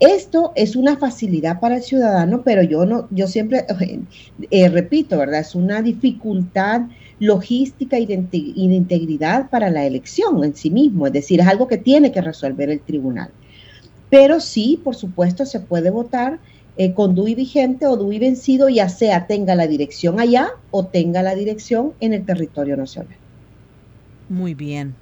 Esto 0.00 0.52
es 0.54 0.76
una 0.76 0.96
facilidad 0.96 1.58
para 1.58 1.76
el 1.76 1.82
ciudadano, 1.82 2.42
pero 2.44 2.62
yo 2.62 2.86
no, 2.86 3.08
yo 3.10 3.26
siempre 3.26 3.66
eh, 4.50 4.68
repito, 4.68 5.18
¿verdad? 5.18 5.40
Es 5.40 5.56
una 5.56 5.82
dificultad 5.82 6.82
logística 7.18 7.98
y 7.98 8.06
de, 8.06 8.28
integridad 8.32 9.50
para 9.50 9.70
la 9.70 9.84
elección 9.84 10.44
en 10.44 10.54
sí 10.54 10.70
mismo, 10.70 11.08
es 11.08 11.12
decir, 11.12 11.40
es 11.40 11.48
algo 11.48 11.66
que 11.66 11.78
tiene 11.78 12.12
que 12.12 12.20
resolver 12.20 12.70
el 12.70 12.80
tribunal. 12.80 13.30
Pero 14.10 14.40
sí, 14.40 14.80
por 14.82 14.94
supuesto, 14.94 15.44
se 15.44 15.60
puede 15.60 15.90
votar 15.90 16.38
eh, 16.76 16.94
con 16.94 17.14
DUI 17.14 17.34
vigente 17.34 17.86
o 17.86 17.96
DUI 17.96 18.18
vencido, 18.18 18.68
ya 18.68 18.88
sea 18.88 19.26
tenga 19.26 19.54
la 19.54 19.66
dirección 19.66 20.20
allá 20.20 20.50
o 20.70 20.86
tenga 20.86 21.22
la 21.22 21.34
dirección 21.34 21.92
en 22.00 22.12
el 22.14 22.24
territorio 22.24 22.76
nacional. 22.76 23.16
Muy 24.28 24.54
bien. 24.54 24.94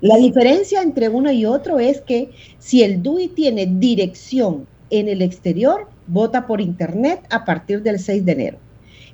La 0.00 0.16
diferencia 0.16 0.82
entre 0.82 1.08
uno 1.08 1.30
y 1.30 1.44
otro 1.44 1.78
es 1.78 2.00
que 2.00 2.30
si 2.58 2.82
el 2.82 3.02
DUI 3.02 3.28
tiene 3.28 3.66
dirección 3.66 4.66
en 4.88 5.08
el 5.08 5.22
exterior, 5.22 5.88
vota 6.06 6.46
por 6.46 6.60
internet 6.60 7.20
a 7.30 7.44
partir 7.44 7.82
del 7.82 7.98
6 7.98 8.24
de 8.24 8.32
enero. 8.32 8.58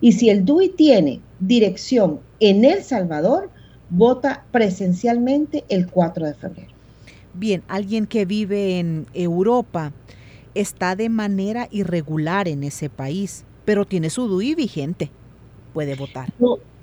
Y 0.01 0.13
si 0.13 0.31
el 0.31 0.45
DUI 0.45 0.71
tiene 0.71 1.21
dirección 1.41 2.21
en 2.41 2.65
El 2.65 2.83
Salvador, 2.83 3.51
vota 3.91 4.45
presencialmente 4.51 5.65
el 5.69 5.89
4 5.89 6.27
de 6.27 6.35
febrero. 6.35 6.76
Bien, 7.37 7.63
alguien 7.69 8.07
que 8.07 8.25
vive 8.25 8.79
en 8.79 9.07
Europa 9.15 9.93
está 10.55 10.97
de 10.97 11.09
manera 11.09 11.69
irregular 11.71 12.49
en 12.49 12.65
ese 12.65 12.89
país, 12.89 13.45
pero 13.65 13.85
tiene 13.85 14.11
su 14.11 14.27
DUI 14.29 14.55
vigente. 14.55 15.11
Puede 15.75 15.95
votar. 15.95 16.33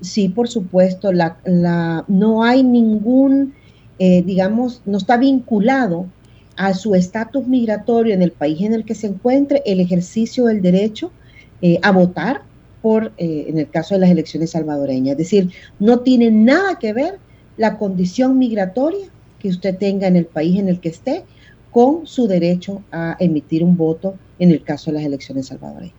sí, 0.01 0.29
por 0.29 0.47
supuesto. 0.47 1.11
La, 1.11 1.37
la, 1.45 2.05
no 2.07 2.43
hay 2.43 2.63
ningún 2.63 3.53
eh, 3.99 4.23
digamos, 4.23 4.81
no 4.85 4.97
está 4.97 5.17
vinculado 5.17 6.07
a 6.55 6.73
su 6.73 6.95
estatus 6.95 7.47
migratorio 7.47 8.13
en 8.13 8.21
el 8.21 8.31
país 8.31 8.61
en 8.61 8.73
el 8.73 8.85
que 8.85 8.95
se 8.95 9.07
encuentre 9.07 9.61
el 9.65 9.79
ejercicio 9.79 10.45
del 10.45 10.61
derecho 10.61 11.11
eh, 11.61 11.79
a 11.81 11.91
votar 11.91 12.41
por, 12.81 13.13
eh, 13.17 13.45
en 13.47 13.59
el 13.59 13.69
caso 13.69 13.93
de 13.93 14.01
las 14.01 14.09
elecciones 14.09 14.51
salvadoreñas. 14.51 15.13
Es 15.13 15.17
decir, 15.19 15.51
no 15.79 15.99
tiene 15.99 16.31
nada 16.31 16.79
que 16.79 16.91
ver 16.93 17.19
la 17.55 17.77
condición 17.77 18.37
migratoria 18.37 19.07
que 19.43 19.49
usted 19.49 19.77
tenga 19.77 20.07
en 20.07 20.15
el 20.15 20.25
país 20.25 20.59
en 20.59 20.69
el 20.69 20.79
que 20.79 20.89
esté 20.89 21.23
con 21.69 22.07
su 22.07 22.27
derecho 22.27 22.81
a 22.91 23.15
emitir 23.19 23.63
un 23.63 23.77
voto 23.77 24.15
en 24.39 24.49
el 24.49 24.63
caso 24.63 24.89
de 24.89 24.97
las 24.97 25.05
elecciones 25.05 25.47
salvadoreñas. 25.47 25.95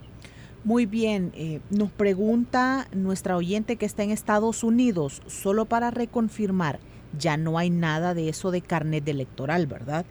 Muy 0.65 0.87
bien, 0.87 1.31
nos 1.71 1.93
pregunta 1.93 2.89
nuestra 2.93 3.37
oyente 3.37 3.77
que 3.77 3.85
está 3.85 4.03
en 4.03 4.11
Estados 4.11 4.65
Unidos, 4.65 5.21
solo 5.27 5.67
para 5.67 5.91
reconfirmar, 5.91 6.81
ya 7.19 7.37
no 7.37 7.59
hay 7.59 7.71
nada 7.71 8.15
de 8.15 8.29
eso 8.29 8.51
de 8.51 8.61
carnet 8.61 9.07
electoral, 9.09 9.67
¿verdad? 9.67 10.05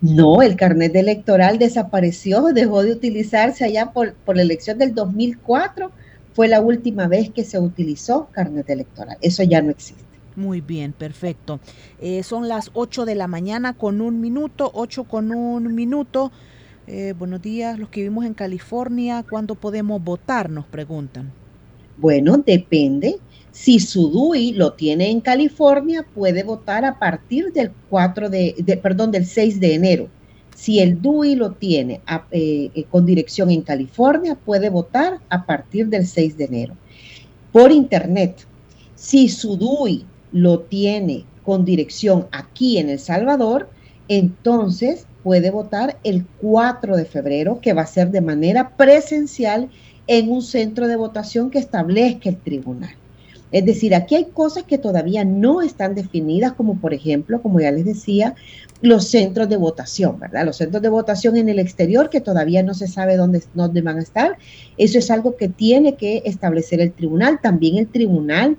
No, 0.00 0.42
el 0.42 0.56
carnet 0.56 0.94
electoral 0.96 1.58
desapareció, 1.58 2.42
dejó 2.52 2.82
de 2.82 2.92
utilizarse 2.92 3.64
allá 3.64 3.92
por, 3.92 4.14
la 4.34 4.42
elección 4.42 4.78
del 4.78 4.94
2004. 4.94 5.90
Fue 6.34 6.48
la 6.48 6.60
última 6.60 7.06
vez 7.08 7.30
que 7.30 7.44
se 7.44 7.58
utilizó 7.58 8.28
carnet 8.32 8.68
electoral. 8.68 9.16
Eso 9.22 9.42
ya 9.44 9.62
no 9.62 9.70
existe. 9.70 10.04
Muy 10.36 10.60
bien, 10.60 10.92
perfecto. 10.92 11.60
Eh, 12.00 12.24
son 12.24 12.48
las 12.48 12.70
8 12.74 13.04
de 13.04 13.14
la 13.14 13.28
mañana 13.28 13.74
con 13.74 14.00
un 14.00 14.20
minuto, 14.20 14.70
8 14.74 15.04
con 15.04 15.30
un 15.30 15.74
minuto. 15.74 16.32
Eh, 16.88 17.14
buenos 17.16 17.40
días, 17.40 17.78
los 17.78 17.88
que 17.88 18.00
vivimos 18.00 18.24
en 18.24 18.34
California, 18.34 19.24
¿cuándo 19.28 19.54
podemos 19.54 20.02
votar? 20.02 20.50
Nos 20.50 20.66
preguntan. 20.66 21.32
Bueno, 21.96 22.36
depende. 22.38 23.18
Si 23.52 23.78
su 23.78 24.10
DUI 24.10 24.52
lo 24.54 24.72
tiene 24.72 25.08
en 25.10 25.20
California, 25.20 26.04
puede 26.14 26.42
votar 26.42 26.84
a 26.84 26.98
partir 26.98 27.52
del 27.52 27.70
4 27.88 28.28
de, 28.28 28.80
perdón, 28.82 29.12
del 29.12 29.26
6 29.26 29.60
de 29.60 29.74
enero. 29.74 30.08
Si 30.56 30.80
el 30.80 31.00
DUI 31.00 31.36
lo 31.36 31.52
tiene 31.52 32.00
eh, 32.32 32.84
con 32.90 33.06
dirección 33.06 33.52
en 33.52 33.62
California, 33.62 34.34
puede 34.34 34.68
votar 34.68 35.20
a 35.28 35.46
partir 35.46 35.86
del 35.86 36.06
6 36.08 36.36
de 36.36 36.44
enero. 36.44 36.74
Por 37.52 37.70
internet, 37.70 38.44
si 38.96 39.28
su 39.28 39.56
DUI 39.56 40.04
lo 40.34 40.58
tiene 40.58 41.24
con 41.44 41.64
dirección 41.64 42.26
aquí 42.32 42.78
en 42.78 42.90
El 42.90 42.98
Salvador, 42.98 43.70
entonces 44.08 45.06
puede 45.22 45.50
votar 45.50 45.96
el 46.02 46.26
4 46.42 46.96
de 46.96 47.04
febrero, 47.04 47.60
que 47.62 47.72
va 47.72 47.82
a 47.82 47.86
ser 47.86 48.10
de 48.10 48.20
manera 48.20 48.76
presencial 48.76 49.70
en 50.08 50.30
un 50.30 50.42
centro 50.42 50.88
de 50.88 50.96
votación 50.96 51.50
que 51.50 51.60
establezca 51.60 52.28
el 52.28 52.36
tribunal. 52.36 52.90
Es 53.52 53.64
decir, 53.64 53.94
aquí 53.94 54.16
hay 54.16 54.24
cosas 54.24 54.64
que 54.64 54.78
todavía 54.78 55.24
no 55.24 55.62
están 55.62 55.94
definidas, 55.94 56.54
como 56.54 56.80
por 56.80 56.92
ejemplo, 56.92 57.40
como 57.40 57.60
ya 57.60 57.70
les 57.70 57.84
decía, 57.84 58.34
los 58.82 59.06
centros 59.08 59.48
de 59.48 59.56
votación, 59.56 60.18
¿verdad? 60.18 60.44
Los 60.44 60.56
centros 60.56 60.82
de 60.82 60.88
votación 60.88 61.36
en 61.36 61.48
el 61.48 61.60
exterior 61.60 62.10
que 62.10 62.20
todavía 62.20 62.64
no 62.64 62.74
se 62.74 62.88
sabe 62.88 63.16
dónde, 63.16 63.44
dónde 63.54 63.82
van 63.82 63.98
a 63.98 64.02
estar. 64.02 64.36
Eso 64.76 64.98
es 64.98 65.08
algo 65.12 65.36
que 65.36 65.48
tiene 65.48 65.94
que 65.94 66.22
establecer 66.26 66.80
el 66.80 66.92
tribunal. 66.92 67.38
También 67.40 67.76
el 67.76 67.86
tribunal 67.86 68.58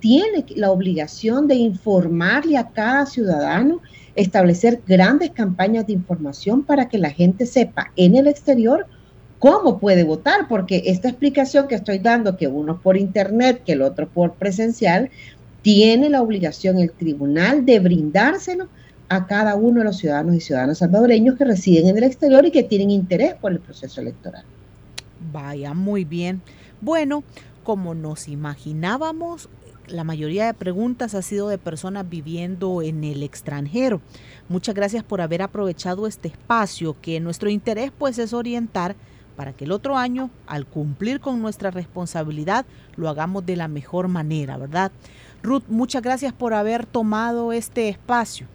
tiene 0.00 0.44
la 0.56 0.72
obligación 0.72 1.46
de 1.46 1.54
informarle 1.54 2.56
a 2.56 2.70
cada 2.70 3.06
ciudadano, 3.06 3.80
establecer 4.16 4.80
grandes 4.84 5.30
campañas 5.30 5.86
de 5.86 5.92
información 5.92 6.64
para 6.64 6.88
que 6.88 6.98
la 6.98 7.10
gente 7.10 7.46
sepa 7.46 7.92
en 7.94 8.16
el 8.16 8.26
exterior 8.26 8.86
cómo 9.38 9.78
puede 9.78 10.02
votar, 10.02 10.48
porque 10.48 10.82
esta 10.86 11.08
explicación 11.08 11.68
que 11.68 11.76
estoy 11.76 11.98
dando, 11.98 12.36
que 12.36 12.48
uno 12.48 12.80
por 12.80 12.96
internet, 12.96 13.62
que 13.64 13.72
el 13.72 13.82
otro 13.82 14.08
por 14.08 14.34
presencial, 14.34 15.08
tiene 15.62 16.10
la 16.10 16.20
obligación 16.20 16.78
el 16.78 16.90
tribunal 16.90 17.64
de 17.64 17.78
brindárselo 17.78 18.68
a 19.08 19.26
cada 19.26 19.54
uno 19.54 19.78
de 19.78 19.84
los 19.84 19.98
ciudadanos 19.98 20.34
y 20.34 20.40
ciudadanas 20.40 20.78
salvadoreños 20.78 21.36
que 21.36 21.44
residen 21.44 21.88
en 21.88 21.98
el 21.98 22.04
exterior 22.04 22.44
y 22.44 22.50
que 22.50 22.64
tienen 22.64 22.90
interés 22.90 23.34
por 23.34 23.52
el 23.52 23.60
proceso 23.60 24.00
electoral. 24.00 24.44
Vaya, 25.32 25.74
muy 25.74 26.04
bien. 26.04 26.42
Bueno, 26.80 27.22
como 27.62 27.94
nos 27.94 28.28
imaginábamos, 28.28 29.48
la 29.90 30.04
mayoría 30.04 30.46
de 30.46 30.54
preguntas 30.54 31.14
ha 31.14 31.22
sido 31.22 31.48
de 31.48 31.58
personas 31.58 32.08
viviendo 32.08 32.82
en 32.82 33.04
el 33.04 33.22
extranjero. 33.22 34.00
Muchas 34.48 34.74
gracias 34.74 35.04
por 35.04 35.20
haber 35.20 35.42
aprovechado 35.42 36.06
este 36.06 36.28
espacio, 36.28 36.96
que 37.00 37.20
nuestro 37.20 37.50
interés 37.50 37.92
pues 37.96 38.18
es 38.18 38.32
orientar 38.32 38.96
para 39.36 39.52
que 39.52 39.64
el 39.64 39.72
otro 39.72 39.96
año, 39.96 40.30
al 40.46 40.66
cumplir 40.66 41.20
con 41.20 41.40
nuestra 41.40 41.70
responsabilidad, 41.70 42.66
lo 42.96 43.08
hagamos 43.08 43.46
de 43.46 43.56
la 43.56 43.68
mejor 43.68 44.08
manera, 44.08 44.58
¿verdad? 44.58 44.92
Ruth, 45.42 45.64
muchas 45.68 46.02
gracias 46.02 46.32
por 46.32 46.52
haber 46.52 46.84
tomado 46.84 47.52
este 47.52 47.88
espacio. 47.88 48.46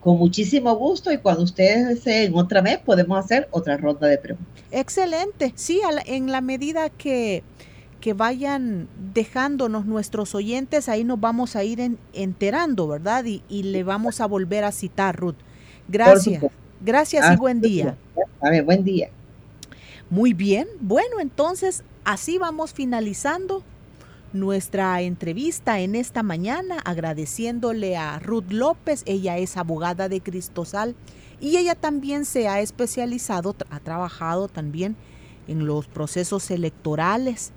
Con 0.00 0.16
muchísimo 0.16 0.74
gusto 0.76 1.12
y 1.12 1.18
cuando 1.18 1.42
ustedes 1.42 1.86
deseen 1.86 2.34
otra 2.34 2.62
vez 2.62 2.78
podemos 2.78 3.22
hacer 3.22 3.48
otra 3.50 3.76
ronda 3.76 4.06
de 4.06 4.16
preguntas. 4.16 4.64
Excelente, 4.70 5.52
sí, 5.56 5.82
en 6.06 6.32
la 6.32 6.40
medida 6.40 6.88
que 6.88 7.42
que 8.00 8.14
vayan 8.14 8.88
dejándonos 9.12 9.86
nuestros 9.86 10.34
oyentes, 10.34 10.88
ahí 10.88 11.04
nos 11.04 11.20
vamos 11.20 11.54
a 11.54 11.64
ir 11.64 11.98
enterando, 12.12 12.88
¿verdad? 12.88 13.24
Y, 13.24 13.62
le 13.62 13.84
vamos 13.84 14.20
a 14.20 14.26
volver 14.26 14.64
a 14.64 14.72
citar, 14.72 15.16
Ruth. 15.16 15.36
Gracias. 15.88 16.44
Gracias 16.80 17.32
y 17.32 17.36
buen 17.36 17.60
día. 17.60 17.96
A 18.40 18.50
ver, 18.50 18.64
buen 18.64 18.84
día. 18.84 19.10
Muy 20.08 20.32
bien. 20.32 20.66
Bueno, 20.80 21.20
entonces 21.20 21.84
así 22.04 22.38
vamos 22.38 22.72
finalizando 22.72 23.62
nuestra 24.32 25.00
entrevista 25.02 25.80
en 25.80 25.94
esta 25.94 26.22
mañana, 26.22 26.78
agradeciéndole 26.84 27.96
a 27.96 28.18
Ruth 28.18 28.50
López. 28.50 29.02
Ella 29.04 29.36
es 29.36 29.56
abogada 29.56 30.08
de 30.08 30.20
Cristosal 30.20 30.94
y 31.38 31.58
ella 31.58 31.74
también 31.74 32.24
se 32.24 32.48
ha 32.48 32.60
especializado, 32.60 33.54
ha 33.68 33.80
trabajado 33.80 34.48
también 34.48 34.96
en 35.48 35.66
los 35.66 35.86
procesos 35.86 36.50
electorales 36.50 37.52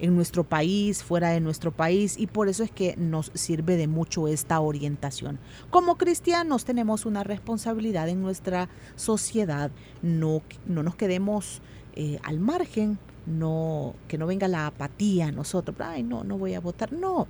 en 0.00 0.16
nuestro 0.16 0.44
país, 0.44 1.02
fuera 1.04 1.30
de 1.30 1.40
nuestro 1.40 1.72
país, 1.72 2.18
y 2.18 2.26
por 2.26 2.48
eso 2.48 2.64
es 2.64 2.70
que 2.70 2.96
nos 2.96 3.30
sirve 3.34 3.76
de 3.76 3.86
mucho 3.86 4.26
esta 4.28 4.58
orientación. 4.60 5.38
Como 5.70 5.96
cristianos 5.96 6.64
tenemos 6.64 7.06
una 7.06 7.22
responsabilidad 7.22 8.08
en 8.08 8.22
nuestra 8.22 8.68
sociedad, 8.96 9.70
no, 10.02 10.42
no 10.66 10.82
nos 10.82 10.96
quedemos 10.96 11.60
eh, 11.94 12.18
al 12.22 12.40
margen, 12.40 12.98
no, 13.26 13.94
que 14.08 14.18
no 14.18 14.26
venga 14.26 14.48
la 14.48 14.66
apatía 14.66 15.26
a 15.28 15.32
nosotros, 15.32 15.76
ay 15.80 16.02
no, 16.02 16.24
no 16.24 16.38
voy 16.38 16.54
a 16.54 16.60
votar, 16.60 16.92
no, 16.92 17.28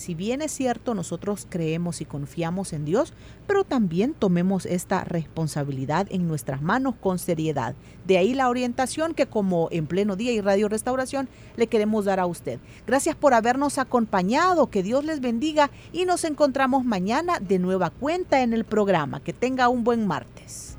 si 0.00 0.14
bien 0.14 0.40
es 0.40 0.50
cierto, 0.50 0.94
nosotros 0.94 1.46
creemos 1.48 2.00
y 2.00 2.06
confiamos 2.06 2.72
en 2.72 2.84
Dios, 2.84 3.12
pero 3.46 3.64
también 3.64 4.14
tomemos 4.14 4.64
esta 4.64 5.04
responsabilidad 5.04 6.06
en 6.10 6.26
nuestras 6.26 6.62
manos 6.62 6.94
con 7.00 7.18
seriedad. 7.18 7.74
De 8.06 8.16
ahí 8.16 8.32
la 8.32 8.48
orientación 8.48 9.12
que 9.12 9.26
como 9.26 9.68
en 9.70 9.86
pleno 9.86 10.16
día 10.16 10.32
y 10.32 10.40
Radio 10.40 10.68
Restauración 10.68 11.28
le 11.56 11.66
queremos 11.66 12.06
dar 12.06 12.18
a 12.18 12.26
usted. 12.26 12.58
Gracias 12.86 13.14
por 13.14 13.34
habernos 13.34 13.76
acompañado, 13.76 14.70
que 14.70 14.82
Dios 14.82 15.04
les 15.04 15.20
bendiga 15.20 15.70
y 15.92 16.06
nos 16.06 16.24
encontramos 16.24 16.84
mañana 16.84 17.38
de 17.38 17.58
nueva 17.58 17.90
cuenta 17.90 18.40
en 18.40 18.54
el 18.54 18.64
programa. 18.64 19.20
Que 19.20 19.34
tenga 19.34 19.68
un 19.68 19.84
buen 19.84 20.06
martes. 20.06 20.78